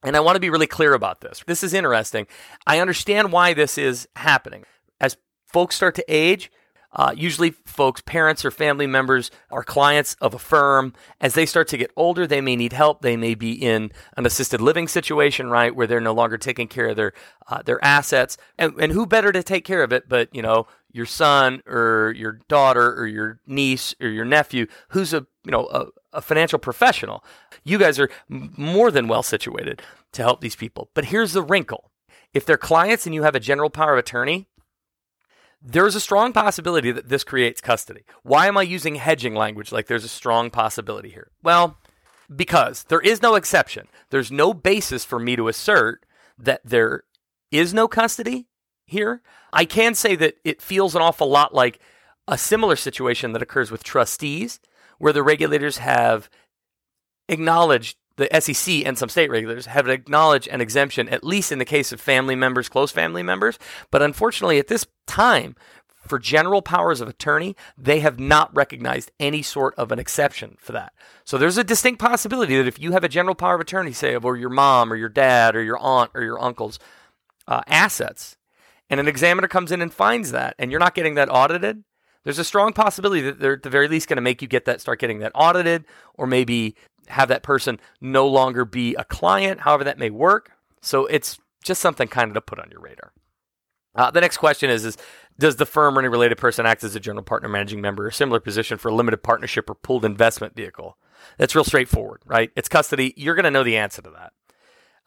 And 0.04 0.16
I 0.16 0.22
want 0.22 0.36
to 0.38 0.40
be 0.40 0.52
really 0.52 0.68
clear 0.68 0.94
about 0.94 1.20
this. 1.20 1.44
This 1.46 1.64
is 1.64 1.74
interesting. 1.74 2.28
I 2.66 2.80
understand 2.80 3.34
why 3.34 3.54
this 3.54 3.78
is 3.78 4.08
happening. 4.16 4.64
As 5.02 5.18
folks 5.46 5.76
start 5.76 5.96
to 5.96 6.06
age, 6.08 6.52
uh, 6.98 7.14
usually, 7.16 7.52
folks, 7.52 8.02
parents 8.02 8.44
or 8.44 8.50
family 8.50 8.88
members 8.88 9.30
are 9.52 9.64
clients 9.64 10.16
of 10.20 10.34
a 10.34 10.40
firm. 10.40 10.94
As 11.22 11.36
they 11.36 11.46
start 11.46 11.68
to 11.70 11.78
get 11.78 11.92
older, 11.96 12.26
they 12.26 12.42
may 12.42 12.56
need 12.56 12.74
help. 12.74 13.02
They 13.02 13.16
may 13.16 13.36
be 13.36 13.54
in 13.54 13.92
an 14.18 14.26
assisted 14.26 14.60
living 14.60 14.88
situation, 14.88 15.50
right, 15.50 15.76
where 15.76 15.86
they're 15.86 16.02
no 16.02 16.14
longer 16.14 16.40
taking 16.40 16.68
care 16.68 16.88
of 16.88 16.96
their 16.96 17.14
uh, 17.48 17.62
their 17.62 17.84
assets. 17.86 18.36
And, 18.58 18.74
and 18.80 18.92
who 18.92 19.06
better 19.06 19.32
to 19.32 19.44
take 19.44 19.64
care 19.64 19.84
of 19.84 19.94
it 19.94 20.10
but 20.10 20.34
you 20.34 20.42
know 20.42 20.68
your 20.92 21.06
son 21.06 21.62
or 21.68 22.14
your 22.18 22.40
daughter 22.48 22.94
or 23.00 23.06
your 23.06 23.40
niece 23.46 23.94
or 24.02 24.08
your 24.08 24.26
nephew 24.26 24.68
who's 24.90 25.14
a 25.14 25.26
you 25.44 25.52
know 25.52 25.68
a, 25.68 25.86
a 26.14 26.22
financial 26.22 26.60
professional. 26.60 27.24
You 27.64 27.78
guys 27.78 28.00
are 28.00 28.10
more 28.30 28.92
than 28.92 29.08
well 29.08 29.24
situated 29.24 29.82
to 30.14 30.22
help 30.22 30.42
these 30.42 30.56
people. 30.56 30.90
But 30.94 31.06
here's 31.06 31.34
the 31.34 31.44
wrinkle: 31.44 31.92
if 32.34 32.46
they're 32.46 32.58
clients 32.58 33.06
and 33.06 33.14
you 33.14 33.24
have 33.24 33.36
a 33.36 33.40
general 33.40 33.70
power 33.70 33.94
of 33.94 34.00
attorney, 34.00 34.48
there's 35.62 35.96
a 35.96 36.00
strong 36.00 36.34
possibility 36.34 36.92
that 36.92 37.10
this 37.10 37.24
creates 37.24 37.62
custody. 37.62 38.04
Why 38.24 38.48
am 38.48 38.58
I 38.58 38.62
using 38.62 38.96
hedging 38.96 39.36
language 39.36 39.72
like 39.72 39.88
there's 39.88 40.06
a 40.06 40.10
strong 40.10 40.50
possibility 40.50 41.10
here? 41.10 41.32
Well, 41.44 41.78
because 42.34 42.84
there 42.84 43.00
is 43.00 43.22
no 43.22 43.36
exception. 43.36 43.88
There's 44.10 44.32
no 44.32 44.54
basis 44.54 45.04
for 45.04 45.20
me 45.20 45.36
to 45.36 45.48
assert 45.48 46.06
that 46.38 46.62
there 46.64 47.04
is 47.52 47.74
no 47.74 47.88
custody 47.88 48.48
here. 48.86 49.22
I 49.52 49.66
can 49.66 49.96
say 49.96 50.16
that 50.16 50.36
it 50.44 50.62
feels 50.62 50.96
an 50.96 51.02
awful 51.02 51.30
lot 51.30 51.54
like 51.54 51.80
a 52.28 52.38
similar 52.38 52.76
situation 52.76 53.32
that 53.32 53.42
occurs 53.42 53.72
with 53.72 53.84
trustees, 53.84 54.60
where 54.98 55.14
the 55.14 55.24
regulators 55.24 55.78
have 55.78 56.30
acknowledged 57.30 57.98
the 58.18 58.30
SEC 58.42 58.86
and 58.86 58.98
some 58.98 59.10
state 59.10 59.30
regulators 59.30 59.68
have 59.68 59.88
acknowledged 59.88 60.48
an 60.50 60.62
exemption, 60.62 61.08
at 61.10 61.24
least 61.24 61.52
in 61.52 61.60
the 61.60 61.66
case 61.66 61.92
of 61.92 62.02
family 62.02 62.36
members, 62.36 62.68
close 62.68 62.92
family 62.92 63.24
members. 63.24 63.58
But 63.90 64.02
unfortunately, 64.02 64.60
at 64.60 64.68
this 64.68 64.86
time, 65.06 65.56
for 66.08 66.20
general 66.20 66.62
powers 66.62 67.02
of 67.02 67.08
attorney, 67.08 67.56
they 67.78 68.00
have 68.00 68.20
not 68.20 68.56
recognized 68.56 69.12
any 69.20 69.42
sort 69.42 69.76
of 69.76 69.92
an 69.92 70.00
exception 70.00 70.58
for 70.60 70.72
that. 70.72 70.94
So 71.26 71.38
there's 71.38 71.58
a 71.58 71.64
distinct 71.64 72.00
possibility 72.00 72.58
that 72.58 72.68
if 72.68 72.80
you 72.80 72.94
have 72.94 73.04
a 73.04 73.10
general 73.10 73.36
power 73.36 73.56
of 73.56 73.62
attorney, 73.62 73.94
say, 73.94 74.16
over 74.16 74.36
your 74.36 74.50
mom 74.50 74.92
or 74.92 74.96
your 74.96 75.10
dad 75.10 75.56
or 75.56 75.64
your 75.64 75.78
aunt 75.78 76.12
or 76.14 76.24
your 76.24 76.42
uncle's 76.42 76.80
uh, 77.48 77.62
assets, 77.68 78.38
and 78.90 79.00
an 79.00 79.08
examiner 79.08 79.48
comes 79.48 79.72
in 79.72 79.82
and 79.82 79.94
finds 79.94 80.32
that, 80.32 80.56
and 80.58 80.72
you're 80.72 80.80
not 80.80 80.96
getting 80.96 81.16
that 81.16 81.30
audited, 81.30 81.84
there's 82.24 82.40
a 82.40 82.44
strong 82.44 82.74
possibility 82.74 83.22
that 83.22 83.40
they're 83.40 83.54
at 83.54 83.64
the 83.64 83.70
very 83.70 83.88
least 83.88 84.10
going 84.10 84.18
to 84.18 84.22
make 84.22 84.42
you 84.42 84.48
get 84.48 84.66
that, 84.66 84.82
start 84.82 85.00
getting 85.00 85.20
that 85.20 85.32
audited, 85.36 85.86
or 86.16 86.28
maybe 86.28 86.76
have 87.10 87.30
that 87.30 87.44
person 87.44 87.80
no 88.02 88.28
longer 88.28 88.66
be 88.66 88.96
a 88.96 89.04
client, 89.04 89.62
however 89.62 89.84
that 89.84 89.98
may 89.98 90.10
work. 90.10 90.52
So 90.82 91.06
it's 91.06 91.40
just 91.64 91.82
something 91.82 92.08
kind 92.08 92.30
of 92.30 92.36
to 92.36 92.42
put 92.42 92.60
on 92.60 92.70
your 92.72 92.82
radar. 92.82 93.12
Uh, 93.96 94.12
the 94.12 94.22
next 94.22 94.38
question 94.38 94.70
is, 94.70 94.86
is 94.86 94.98
does 95.40 95.56
the 95.56 95.66
firm 95.66 95.98
or 95.98 96.02
any 96.02 96.08
related 96.08 96.38
person 96.38 96.66
act 96.66 96.84
as 96.84 96.96
a 96.96 97.00
general 97.00 97.24
partner, 97.24 97.50
managing 97.50 97.82
member, 97.82 98.06
or 98.08 98.12
similar 98.12 98.40
position 98.40 98.78
for 98.78 98.90
a 98.90 98.96
limited 98.96 99.24
partnership 99.24 99.70
or 99.70 99.76
pooled 99.76 100.06
investment 100.06 100.56
vehicle? 100.56 100.98
That's 101.38 101.56
real 101.56 101.64
straightforward, 101.64 102.22
right? 102.26 102.52
It's 102.56 102.70
custody. 102.70 103.14
You're 103.18 103.36
going 103.36 103.46
to 103.46 103.52
know 103.52 103.64
the 103.64 103.78
answer 103.78 104.02
to 104.04 104.10
that. 104.12 104.34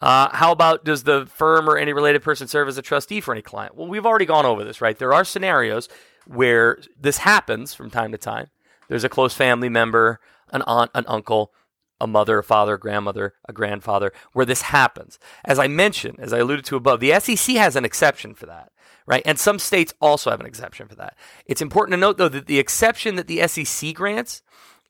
Uh, 0.01 0.29
how 0.35 0.51
about 0.51 0.83
does 0.83 1.03
the 1.03 1.27
firm 1.27 1.69
or 1.69 1.77
any 1.77 1.93
related 1.93 2.23
person 2.23 2.47
serve 2.47 2.67
as 2.67 2.77
a 2.77 2.81
trustee 2.81 3.21
for 3.21 3.33
any 3.33 3.41
client? 3.41 3.75
Well, 3.75 3.87
we've 3.87 4.05
already 4.05 4.25
gone 4.25 4.45
over 4.45 4.63
this, 4.63 4.81
right? 4.81 4.97
There 4.97 5.13
are 5.13 5.23
scenarios 5.23 5.87
where 6.25 6.79
this 6.99 7.19
happens 7.19 7.73
from 7.73 7.89
time 7.89 8.11
to 8.11 8.17
time. 8.17 8.47
There's 8.87 9.03
a 9.03 9.09
close 9.09 9.33
family 9.33 9.69
member, 9.69 10.19
an 10.51 10.63
aunt, 10.63 10.91
an 10.95 11.05
uncle, 11.07 11.53
a 12.01 12.07
mother, 12.07 12.39
a 12.39 12.43
father, 12.43 12.73
a 12.73 12.79
grandmother, 12.79 13.35
a 13.47 13.53
grandfather, 13.53 14.11
where 14.33 14.45
this 14.45 14.63
happens. 14.63 15.19
As 15.45 15.59
I 15.59 15.67
mentioned, 15.67 16.19
as 16.19 16.33
I 16.33 16.39
alluded 16.39 16.65
to 16.65 16.75
above, 16.75 16.99
the 16.99 17.17
SEC 17.19 17.55
has 17.55 17.75
an 17.75 17.85
exception 17.85 18.33
for 18.33 18.47
that, 18.47 18.71
right? 19.05 19.21
And 19.25 19.39
some 19.39 19.59
states 19.59 19.93
also 20.01 20.31
have 20.31 20.39
an 20.39 20.45
exception 20.45 20.87
for 20.87 20.95
that. 20.95 21.15
It's 21.45 21.61
important 21.61 21.93
to 21.93 21.97
note, 21.97 22.17
though, 22.17 22.29
that 22.29 22.47
the 22.47 22.59
exception 22.59 23.15
that 23.15 23.27
the 23.27 23.47
SEC 23.47 23.93
grants 23.93 24.41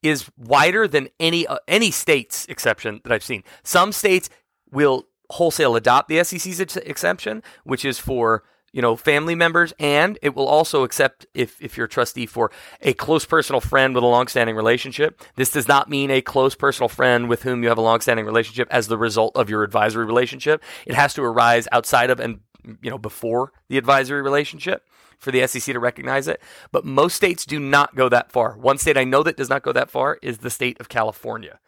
is 0.02 0.30
wider 0.38 0.88
than 0.88 1.10
any 1.20 1.46
uh, 1.46 1.60
any 1.68 1.92
state's 1.92 2.46
exception 2.48 3.02
that 3.04 3.12
I've 3.12 3.24
seen. 3.24 3.44
Some 3.64 3.92
states 3.92 4.30
will 4.72 5.06
wholesale 5.30 5.76
adopt 5.76 6.10
the 6.10 6.24
SEC's 6.24 6.60
ex- 6.60 6.78
exception, 6.78 7.44
which 7.64 7.86
is 7.86 8.00
for 8.00 8.44
you 8.74 8.82
know, 8.82 8.96
family 8.96 9.36
members, 9.36 9.74
and 9.80 10.18
it 10.22 10.36
will 10.36 10.48
also 10.48 10.84
accept 10.84 11.26
if, 11.34 11.62
if 11.62 11.76
you're 11.76 11.88
a 11.88 11.90
trustee 11.90 12.26
for 12.26 12.52
a 12.82 12.94
close 12.94 13.26
personal 13.26 13.60
friend 13.60 13.94
with 13.94 14.04
a 14.04 14.08
longstanding 14.08 14.56
relationship. 14.56 15.22
This 15.36 15.52
does 15.52 15.68
not 15.68 15.90
mean 15.90 16.10
a 16.10 16.22
close 16.22 16.56
personal 16.56 16.88
friend 16.88 17.28
with 17.28 17.44
whom 17.44 17.64
you 17.64 17.70
have 17.70 17.78
a 17.78 17.82
longstanding 17.82 18.26
relationship 18.26 18.68
as 18.72 18.88
the 18.88 18.98
result 18.98 19.36
of 19.36 19.50
your 19.50 19.64
advisory 19.64 20.06
relationship. 20.06 20.64
It 20.86 20.96
has 20.96 21.14
to 21.16 21.24
arise 21.24 21.68
outside 21.72 22.10
of 22.10 22.20
and 22.20 22.40
you 22.82 22.90
know 22.90 22.98
before 22.98 23.52
the 23.70 23.78
advisory 23.78 24.22
relationship 24.22 24.88
for 25.18 25.32
the 25.32 25.46
SEC 25.48 25.74
to 25.74 25.80
recognize 25.80 26.28
it. 26.28 26.42
But 26.72 26.86
most 26.86 27.16
states 27.16 27.46
do 27.46 27.60
not 27.60 27.96
go 27.96 28.10
that 28.10 28.32
far. 28.32 28.58
One 28.58 28.78
state 28.78 28.98
I 28.98 29.04
know 29.04 29.22
that 29.24 29.38
does 29.38 29.50
not 29.50 29.64
go 29.64 29.72
that 29.72 29.92
far 29.92 30.18
is 30.22 30.40
the 30.40 30.50
state 30.50 30.80
of 30.80 30.90
California. 30.90 31.60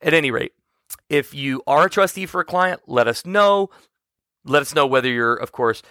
At 0.00 0.14
any 0.14 0.30
rate, 0.30 0.52
if 1.08 1.34
you 1.34 1.62
are 1.66 1.86
a 1.86 1.90
trustee 1.90 2.26
for 2.26 2.40
a 2.40 2.44
client, 2.44 2.82
let 2.86 3.08
us 3.08 3.24
know. 3.24 3.70
Let 4.44 4.62
us 4.62 4.74
know 4.74 4.86
whether 4.86 5.08
you're, 5.08 5.34
of 5.34 5.52
course, 5.52 5.82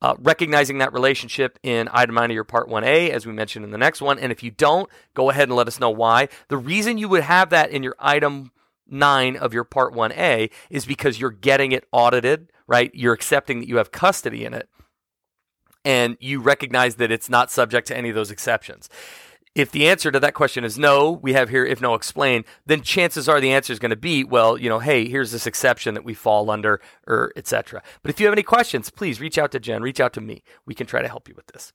uh, 0.00 0.14
recognizing 0.18 0.78
that 0.78 0.92
relationship 0.92 1.58
in 1.62 1.88
item 1.92 2.14
9 2.14 2.30
of 2.30 2.34
your 2.34 2.44
part 2.44 2.68
1A, 2.68 3.10
as 3.10 3.26
we 3.26 3.32
mentioned 3.32 3.64
in 3.64 3.70
the 3.70 3.78
next 3.78 4.00
one. 4.00 4.18
And 4.18 4.30
if 4.30 4.42
you 4.42 4.50
don't, 4.50 4.88
go 5.14 5.30
ahead 5.30 5.48
and 5.48 5.56
let 5.56 5.68
us 5.68 5.80
know 5.80 5.90
why. 5.90 6.28
The 6.48 6.56
reason 6.56 6.98
you 6.98 7.08
would 7.08 7.24
have 7.24 7.50
that 7.50 7.70
in 7.70 7.82
your 7.82 7.96
item 7.98 8.52
9 8.86 9.36
of 9.36 9.52
your 9.52 9.64
part 9.64 9.92
1A 9.94 10.50
is 10.70 10.86
because 10.86 11.20
you're 11.20 11.30
getting 11.30 11.72
it 11.72 11.86
audited, 11.92 12.52
right? 12.66 12.90
You're 12.94 13.14
accepting 13.14 13.60
that 13.60 13.68
you 13.68 13.76
have 13.76 13.90
custody 13.90 14.44
in 14.44 14.54
it. 14.54 14.68
And 15.84 16.16
you 16.20 16.40
recognize 16.40 16.96
that 16.96 17.10
it's 17.10 17.30
not 17.30 17.50
subject 17.50 17.86
to 17.88 17.96
any 17.96 18.08
of 18.08 18.14
those 18.14 18.30
exceptions. 18.30 18.88
If 19.54 19.70
the 19.70 19.88
answer 19.88 20.10
to 20.10 20.20
that 20.20 20.34
question 20.34 20.64
is 20.64 20.78
no, 20.78 21.10
we 21.10 21.32
have 21.32 21.48
here 21.48 21.64
if 21.64 21.80
no 21.80 21.94
explain, 21.94 22.44
then 22.66 22.82
chances 22.82 23.28
are 23.28 23.40
the 23.40 23.52
answer 23.52 23.72
is 23.72 23.78
going 23.78 23.90
to 23.90 23.96
be, 23.96 24.24
well, 24.24 24.58
you 24.58 24.68
know, 24.68 24.78
hey, 24.78 25.08
here's 25.08 25.32
this 25.32 25.46
exception 25.46 25.94
that 25.94 26.04
we 26.04 26.14
fall 26.14 26.50
under, 26.50 26.74
er, 26.74 26.80
or 27.06 27.32
etc. 27.36 27.82
But 28.02 28.10
if 28.10 28.20
you 28.20 28.26
have 28.26 28.34
any 28.34 28.42
questions, 28.42 28.90
please 28.90 29.20
reach 29.20 29.38
out 29.38 29.50
to 29.52 29.60
Jen, 29.60 29.82
reach 29.82 30.00
out 30.00 30.12
to 30.14 30.20
me. 30.20 30.42
We 30.66 30.74
can 30.74 30.86
try 30.86 31.02
to 31.02 31.08
help 31.08 31.28
you 31.28 31.34
with 31.34 31.46
this. 31.48 31.72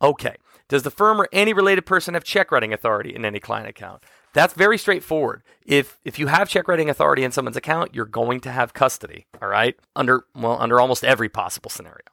Okay. 0.00 0.36
Does 0.68 0.82
the 0.82 0.90
firm 0.90 1.20
or 1.20 1.28
any 1.32 1.52
related 1.52 1.86
person 1.86 2.14
have 2.14 2.24
check 2.24 2.50
writing 2.50 2.72
authority 2.72 3.14
in 3.14 3.24
any 3.24 3.38
client 3.38 3.68
account? 3.68 4.02
That's 4.32 4.54
very 4.54 4.78
straightforward. 4.78 5.42
If 5.66 5.98
if 6.04 6.18
you 6.18 6.28
have 6.28 6.48
check 6.48 6.66
writing 6.66 6.88
authority 6.88 7.22
in 7.22 7.32
someone's 7.32 7.56
account, 7.56 7.94
you're 7.94 8.06
going 8.06 8.40
to 8.40 8.50
have 8.50 8.72
custody, 8.72 9.26
all 9.40 9.48
right? 9.48 9.76
Under 9.94 10.24
well, 10.34 10.56
under 10.58 10.80
almost 10.80 11.04
every 11.04 11.28
possible 11.28 11.70
scenario. 11.70 12.06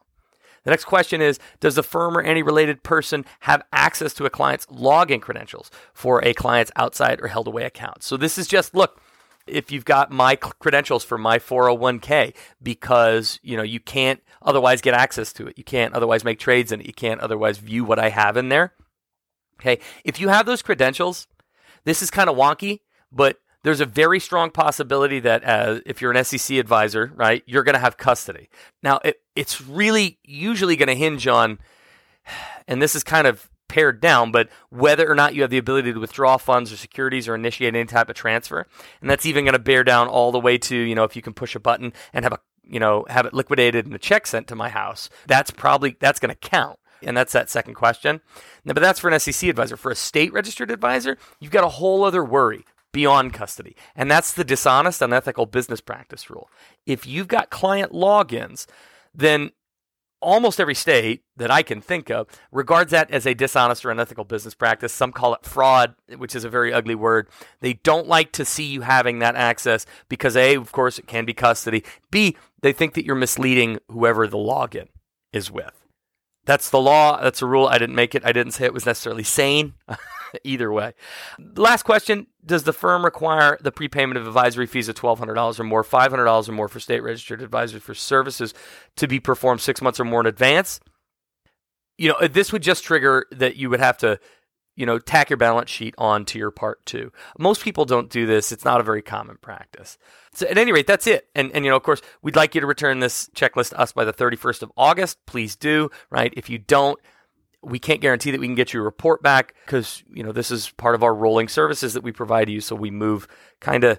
The 0.64 0.70
next 0.70 0.84
question 0.84 1.20
is 1.20 1.38
Does 1.60 1.74
the 1.74 1.82
firm 1.82 2.16
or 2.16 2.22
any 2.22 2.42
related 2.42 2.82
person 2.82 3.24
have 3.40 3.62
access 3.72 4.12
to 4.14 4.26
a 4.26 4.30
client's 4.30 4.66
login 4.66 5.20
credentials 5.20 5.70
for 5.92 6.24
a 6.24 6.34
client's 6.34 6.72
outside 6.76 7.20
or 7.20 7.28
held 7.28 7.46
away 7.46 7.64
account? 7.64 8.02
So 8.02 8.16
this 8.16 8.38
is 8.38 8.46
just 8.46 8.74
look, 8.74 9.00
if 9.46 9.70
you've 9.70 9.84
got 9.84 10.10
my 10.10 10.36
credentials 10.36 11.04
for 11.04 11.18
my 11.18 11.38
401k 11.38 12.34
because 12.62 13.40
you 13.42 13.56
know 13.56 13.62
you 13.62 13.80
can't 13.80 14.20
otherwise 14.42 14.80
get 14.80 14.94
access 14.94 15.32
to 15.34 15.46
it. 15.46 15.58
You 15.58 15.64
can't 15.64 15.94
otherwise 15.94 16.24
make 16.24 16.38
trades 16.38 16.72
in 16.72 16.80
it. 16.80 16.86
You 16.86 16.94
can't 16.94 17.20
otherwise 17.20 17.58
view 17.58 17.84
what 17.84 17.98
i 17.98 18.08
have 18.08 18.36
in 18.36 18.48
there. 18.48 18.72
Okay? 19.60 19.78
If 20.04 20.20
you 20.20 20.28
have 20.28 20.46
those 20.46 20.62
credentials 20.62 21.26
this 21.84 22.02
is 22.02 22.10
kind 22.10 22.28
of 22.28 22.36
wonky 22.36 22.80
but 23.10 23.38
there's 23.62 23.80
a 23.80 23.86
very 23.86 24.20
strong 24.20 24.50
possibility 24.50 25.20
that 25.20 25.44
uh, 25.44 25.80
if 25.84 26.00
you're 26.00 26.12
an 26.12 26.24
SEC 26.24 26.56
advisor, 26.56 27.12
right, 27.14 27.42
you're 27.46 27.62
going 27.62 27.74
to 27.74 27.80
have 27.80 27.96
custody. 27.96 28.48
Now, 28.82 29.00
it, 29.04 29.20
it's 29.36 29.60
really 29.60 30.18
usually 30.24 30.76
going 30.76 30.88
to 30.88 30.94
hinge 30.94 31.26
on, 31.26 31.58
and 32.66 32.80
this 32.80 32.94
is 32.94 33.04
kind 33.04 33.26
of 33.26 33.50
pared 33.68 34.00
down, 34.00 34.32
but 34.32 34.48
whether 34.70 35.08
or 35.10 35.14
not 35.14 35.34
you 35.34 35.42
have 35.42 35.50
the 35.50 35.58
ability 35.58 35.92
to 35.92 36.00
withdraw 36.00 36.36
funds 36.36 36.72
or 36.72 36.76
securities 36.76 37.28
or 37.28 37.34
initiate 37.34 37.74
any 37.74 37.86
type 37.86 38.08
of 38.08 38.16
transfer. 38.16 38.66
And 39.00 39.08
that's 39.08 39.24
even 39.24 39.44
going 39.44 39.52
to 39.52 39.60
bear 39.60 39.84
down 39.84 40.08
all 40.08 40.32
the 40.32 40.40
way 40.40 40.58
to, 40.58 40.76
you 40.76 40.94
know, 40.94 41.04
if 41.04 41.14
you 41.14 41.22
can 41.22 41.34
push 41.34 41.54
a 41.54 41.60
button 41.60 41.92
and 42.12 42.24
have 42.24 42.32
a, 42.32 42.40
you 42.64 42.80
know, 42.80 43.06
have 43.08 43.26
it 43.26 43.32
liquidated 43.32 43.86
and 43.86 43.94
a 43.94 43.98
check 43.98 44.26
sent 44.26 44.48
to 44.48 44.56
my 44.56 44.68
house, 44.70 45.08
that's 45.26 45.50
probably, 45.50 45.96
that's 46.00 46.18
going 46.18 46.34
to 46.34 46.48
count. 46.48 46.78
And 47.02 47.16
that's 47.16 47.32
that 47.32 47.48
second 47.48 47.74
question. 47.74 48.20
Now, 48.64 48.74
but 48.74 48.80
that's 48.80 49.00
for 49.00 49.08
an 49.08 49.18
SEC 49.18 49.48
advisor. 49.48 49.76
For 49.76 49.90
a 49.90 49.96
state 49.96 50.32
registered 50.32 50.70
advisor, 50.70 51.16
you've 51.38 51.52
got 51.52 51.64
a 51.64 51.68
whole 51.68 52.04
other 52.04 52.22
worry 52.22 52.64
beyond 52.92 53.32
custody. 53.32 53.76
And 53.94 54.10
that's 54.10 54.32
the 54.32 54.44
dishonest, 54.44 55.02
unethical 55.02 55.46
business 55.46 55.80
practice 55.80 56.30
rule. 56.30 56.50
If 56.86 57.06
you've 57.06 57.28
got 57.28 57.50
client 57.50 57.92
logins, 57.92 58.66
then 59.14 59.52
almost 60.20 60.60
every 60.60 60.74
state 60.74 61.22
that 61.36 61.50
I 61.50 61.62
can 61.62 61.80
think 61.80 62.10
of 62.10 62.26
regards 62.52 62.90
that 62.90 63.10
as 63.10 63.26
a 63.26 63.34
dishonest 63.34 63.84
or 63.84 63.90
unethical 63.90 64.24
business 64.24 64.54
practice. 64.54 64.92
Some 64.92 65.12
call 65.12 65.34
it 65.34 65.44
fraud, 65.44 65.94
which 66.16 66.34
is 66.34 66.44
a 66.44 66.50
very 66.50 66.72
ugly 66.72 66.94
word. 66.94 67.28
They 67.60 67.74
don't 67.74 68.06
like 68.06 68.32
to 68.32 68.44
see 68.44 68.64
you 68.64 68.82
having 68.82 69.18
that 69.20 69.36
access 69.36 69.86
because 70.08 70.36
A, 70.36 70.56
of 70.56 70.72
course, 70.72 70.98
it 70.98 71.06
can 71.06 71.24
be 71.24 71.32
custody. 71.32 71.84
B, 72.10 72.36
they 72.62 72.72
think 72.72 72.94
that 72.94 73.04
you're 73.04 73.16
misleading 73.16 73.78
whoever 73.88 74.26
the 74.26 74.36
login 74.36 74.88
is 75.32 75.50
with. 75.50 75.72
That's 76.44 76.70
the 76.70 76.80
law. 76.80 77.20
That's 77.22 77.42
a 77.42 77.46
rule. 77.46 77.66
I 77.66 77.78
didn't 77.78 77.94
make 77.94 78.14
it. 78.14 78.24
I 78.24 78.32
didn't 78.32 78.52
say 78.52 78.64
it 78.64 78.74
was 78.74 78.86
necessarily 78.86 79.24
sane. 79.24 79.74
Either 80.44 80.72
way. 80.72 80.94
Last 81.56 81.82
question 81.82 82.26
Does 82.44 82.64
the 82.64 82.72
firm 82.72 83.04
require 83.04 83.58
the 83.60 83.72
prepayment 83.72 84.18
of 84.18 84.26
advisory 84.26 84.66
fees 84.66 84.88
of 84.88 84.96
$1,200 84.96 85.60
or 85.60 85.64
more, 85.64 85.84
$500 85.84 86.48
or 86.48 86.52
more 86.52 86.68
for 86.68 86.80
state 86.80 87.00
registered 87.00 87.42
advisors 87.42 87.82
for 87.82 87.94
services 87.94 88.54
to 88.96 89.06
be 89.06 89.20
performed 89.20 89.60
six 89.60 89.80
months 89.80 90.00
or 90.00 90.04
more 90.04 90.20
in 90.20 90.26
advance? 90.26 90.80
you 92.00 92.08
know, 92.08 92.26
this 92.26 92.50
would 92.50 92.62
just 92.62 92.82
trigger 92.82 93.26
that 93.30 93.56
you 93.56 93.68
would 93.68 93.78
have 93.78 93.98
to, 93.98 94.18
you 94.74 94.86
know, 94.86 94.98
tack 94.98 95.28
your 95.28 95.36
balance 95.36 95.68
sheet 95.68 95.94
on 95.98 96.24
to 96.24 96.38
your 96.38 96.50
part 96.50 96.84
two. 96.86 97.12
Most 97.38 97.62
people 97.62 97.84
don't 97.84 98.08
do 98.08 98.24
this. 98.24 98.52
It's 98.52 98.64
not 98.64 98.80
a 98.80 98.82
very 98.82 99.02
common 99.02 99.36
practice. 99.36 99.98
So 100.32 100.46
at 100.46 100.56
any 100.56 100.72
rate, 100.72 100.86
that's 100.86 101.06
it. 101.06 101.28
And, 101.34 101.52
and, 101.52 101.62
you 101.62 101.70
know, 101.70 101.76
of 101.76 101.82
course, 101.82 102.00
we'd 102.22 102.36
like 102.36 102.54
you 102.54 102.62
to 102.62 102.66
return 102.66 103.00
this 103.00 103.28
checklist 103.36 103.70
to 103.70 103.78
us 103.78 103.92
by 103.92 104.06
the 104.06 104.14
31st 104.14 104.62
of 104.62 104.72
August. 104.78 105.18
Please 105.26 105.56
do, 105.56 105.90
right? 106.08 106.32
If 106.34 106.48
you 106.48 106.56
don't, 106.56 106.98
we 107.62 107.78
can't 107.78 108.00
guarantee 108.00 108.30
that 108.30 108.40
we 108.40 108.46
can 108.46 108.54
get 108.54 108.72
you 108.72 108.80
a 108.80 108.84
report 108.84 109.22
back 109.22 109.54
because, 109.66 110.02
you 110.12 110.22
know, 110.22 110.32
this 110.32 110.50
is 110.50 110.70
part 110.70 110.94
of 110.94 111.02
our 111.02 111.14
rolling 111.14 111.48
services 111.48 111.94
that 111.94 112.02
we 112.02 112.12
provide 112.12 112.48
you. 112.48 112.60
So 112.60 112.74
we 112.74 112.90
move 112.90 113.28
kind 113.60 113.84
of 113.84 113.98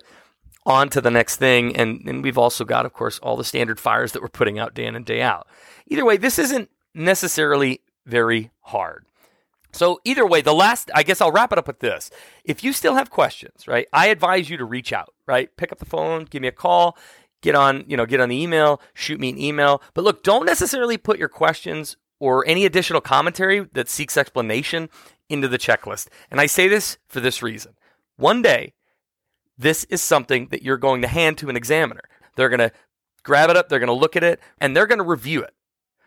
on 0.65 0.89
to 0.89 1.01
the 1.01 1.11
next 1.11 1.37
thing. 1.37 1.75
And, 1.75 2.01
and 2.07 2.23
we've 2.23 2.37
also 2.37 2.65
got, 2.65 2.85
of 2.85 2.93
course, 2.93 3.19
all 3.19 3.37
the 3.37 3.43
standard 3.43 3.79
fires 3.79 4.13
that 4.13 4.21
we're 4.21 4.29
putting 4.29 4.57
out 4.57 4.73
day 4.73 4.85
in 4.85 4.95
and 4.95 5.05
day 5.05 5.21
out. 5.21 5.47
Either 5.87 6.05
way, 6.05 6.17
this 6.17 6.39
isn't 6.39 6.69
necessarily 6.93 7.81
very 8.05 8.51
hard. 8.61 9.05
So 9.71 10.01
either 10.03 10.25
way, 10.25 10.41
the 10.41 10.53
last, 10.53 10.91
I 10.93 11.03
guess 11.03 11.21
I'll 11.21 11.31
wrap 11.31 11.51
it 11.53 11.57
up 11.57 11.67
with 11.67 11.79
this. 11.79 12.09
If 12.43 12.63
you 12.63 12.73
still 12.73 12.95
have 12.95 13.09
questions, 13.09 13.67
right, 13.67 13.87
I 13.93 14.07
advise 14.07 14.49
you 14.49 14.57
to 14.57 14.65
reach 14.65 14.91
out, 14.91 15.13
right? 15.25 15.55
Pick 15.55 15.71
up 15.71 15.79
the 15.79 15.85
phone, 15.85 16.25
give 16.25 16.41
me 16.41 16.49
a 16.49 16.51
call, 16.51 16.97
get 17.41 17.55
on, 17.55 17.85
you 17.87 17.95
know, 17.95 18.05
get 18.05 18.19
on 18.19 18.29
the 18.29 18.41
email, 18.41 18.81
shoot 18.93 19.19
me 19.19 19.29
an 19.29 19.39
email. 19.39 19.81
But 19.93 20.03
look, 20.03 20.23
don't 20.23 20.45
necessarily 20.45 20.97
put 20.97 21.19
your 21.19 21.29
questions 21.29 21.95
or 22.21 22.47
any 22.47 22.65
additional 22.65 23.01
commentary 23.01 23.67
that 23.73 23.89
seeks 23.89 24.15
explanation 24.15 24.89
into 25.27 25.47
the 25.47 25.57
checklist. 25.57 26.07
And 26.29 26.39
I 26.39 26.45
say 26.45 26.67
this 26.67 26.99
for 27.07 27.19
this 27.19 27.41
reason. 27.41 27.73
One 28.15 28.43
day, 28.43 28.73
this 29.57 29.85
is 29.85 30.03
something 30.03 30.49
that 30.49 30.61
you're 30.61 30.77
going 30.77 31.01
to 31.01 31.07
hand 31.07 31.39
to 31.39 31.49
an 31.49 31.57
examiner. 31.57 32.03
They're 32.35 32.49
going 32.49 32.59
to 32.59 32.71
grab 33.23 33.49
it 33.49 33.57
up, 33.57 33.69
they're 33.69 33.79
going 33.79 33.87
to 33.87 33.93
look 33.93 34.15
at 34.15 34.23
it, 34.23 34.39
and 34.59 34.77
they're 34.77 34.85
going 34.85 34.99
to 34.99 35.03
review 35.03 35.41
it. 35.41 35.55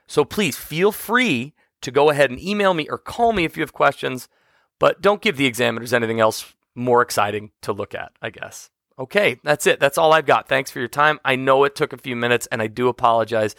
So 0.06 0.24
please 0.24 0.56
feel 0.56 0.92
free 0.92 1.52
to 1.82 1.90
go 1.90 2.10
ahead 2.10 2.30
and 2.30 2.40
email 2.40 2.74
me 2.74 2.88
or 2.88 2.96
call 2.96 3.32
me 3.32 3.44
if 3.44 3.56
you 3.56 3.62
have 3.62 3.72
questions, 3.72 4.28
but 4.78 5.02
don't 5.02 5.20
give 5.20 5.36
the 5.36 5.46
examiners 5.46 5.92
anything 5.92 6.20
else 6.20 6.54
more 6.76 7.02
exciting 7.02 7.50
to 7.62 7.72
look 7.72 7.92
at, 7.92 8.12
I 8.22 8.30
guess. 8.30 8.70
Okay, 9.00 9.40
that's 9.42 9.66
it. 9.66 9.80
That's 9.80 9.98
all 9.98 10.12
I've 10.12 10.26
got. 10.26 10.48
Thanks 10.48 10.70
for 10.70 10.78
your 10.78 10.88
time. 10.88 11.18
I 11.24 11.34
know 11.34 11.64
it 11.64 11.74
took 11.74 11.92
a 11.92 11.98
few 11.98 12.14
minutes 12.14 12.46
and 12.52 12.62
I 12.62 12.68
do 12.68 12.86
apologize. 12.86 13.56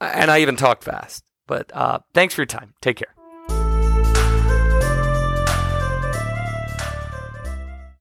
And 0.00 0.30
I 0.30 0.40
even 0.40 0.56
talked 0.56 0.84
fast, 0.84 1.24
but 1.46 1.74
uh, 1.74 2.00
thanks 2.14 2.34
for 2.34 2.42
your 2.42 2.46
time. 2.46 2.74
Take 2.80 2.96
care. 2.96 3.15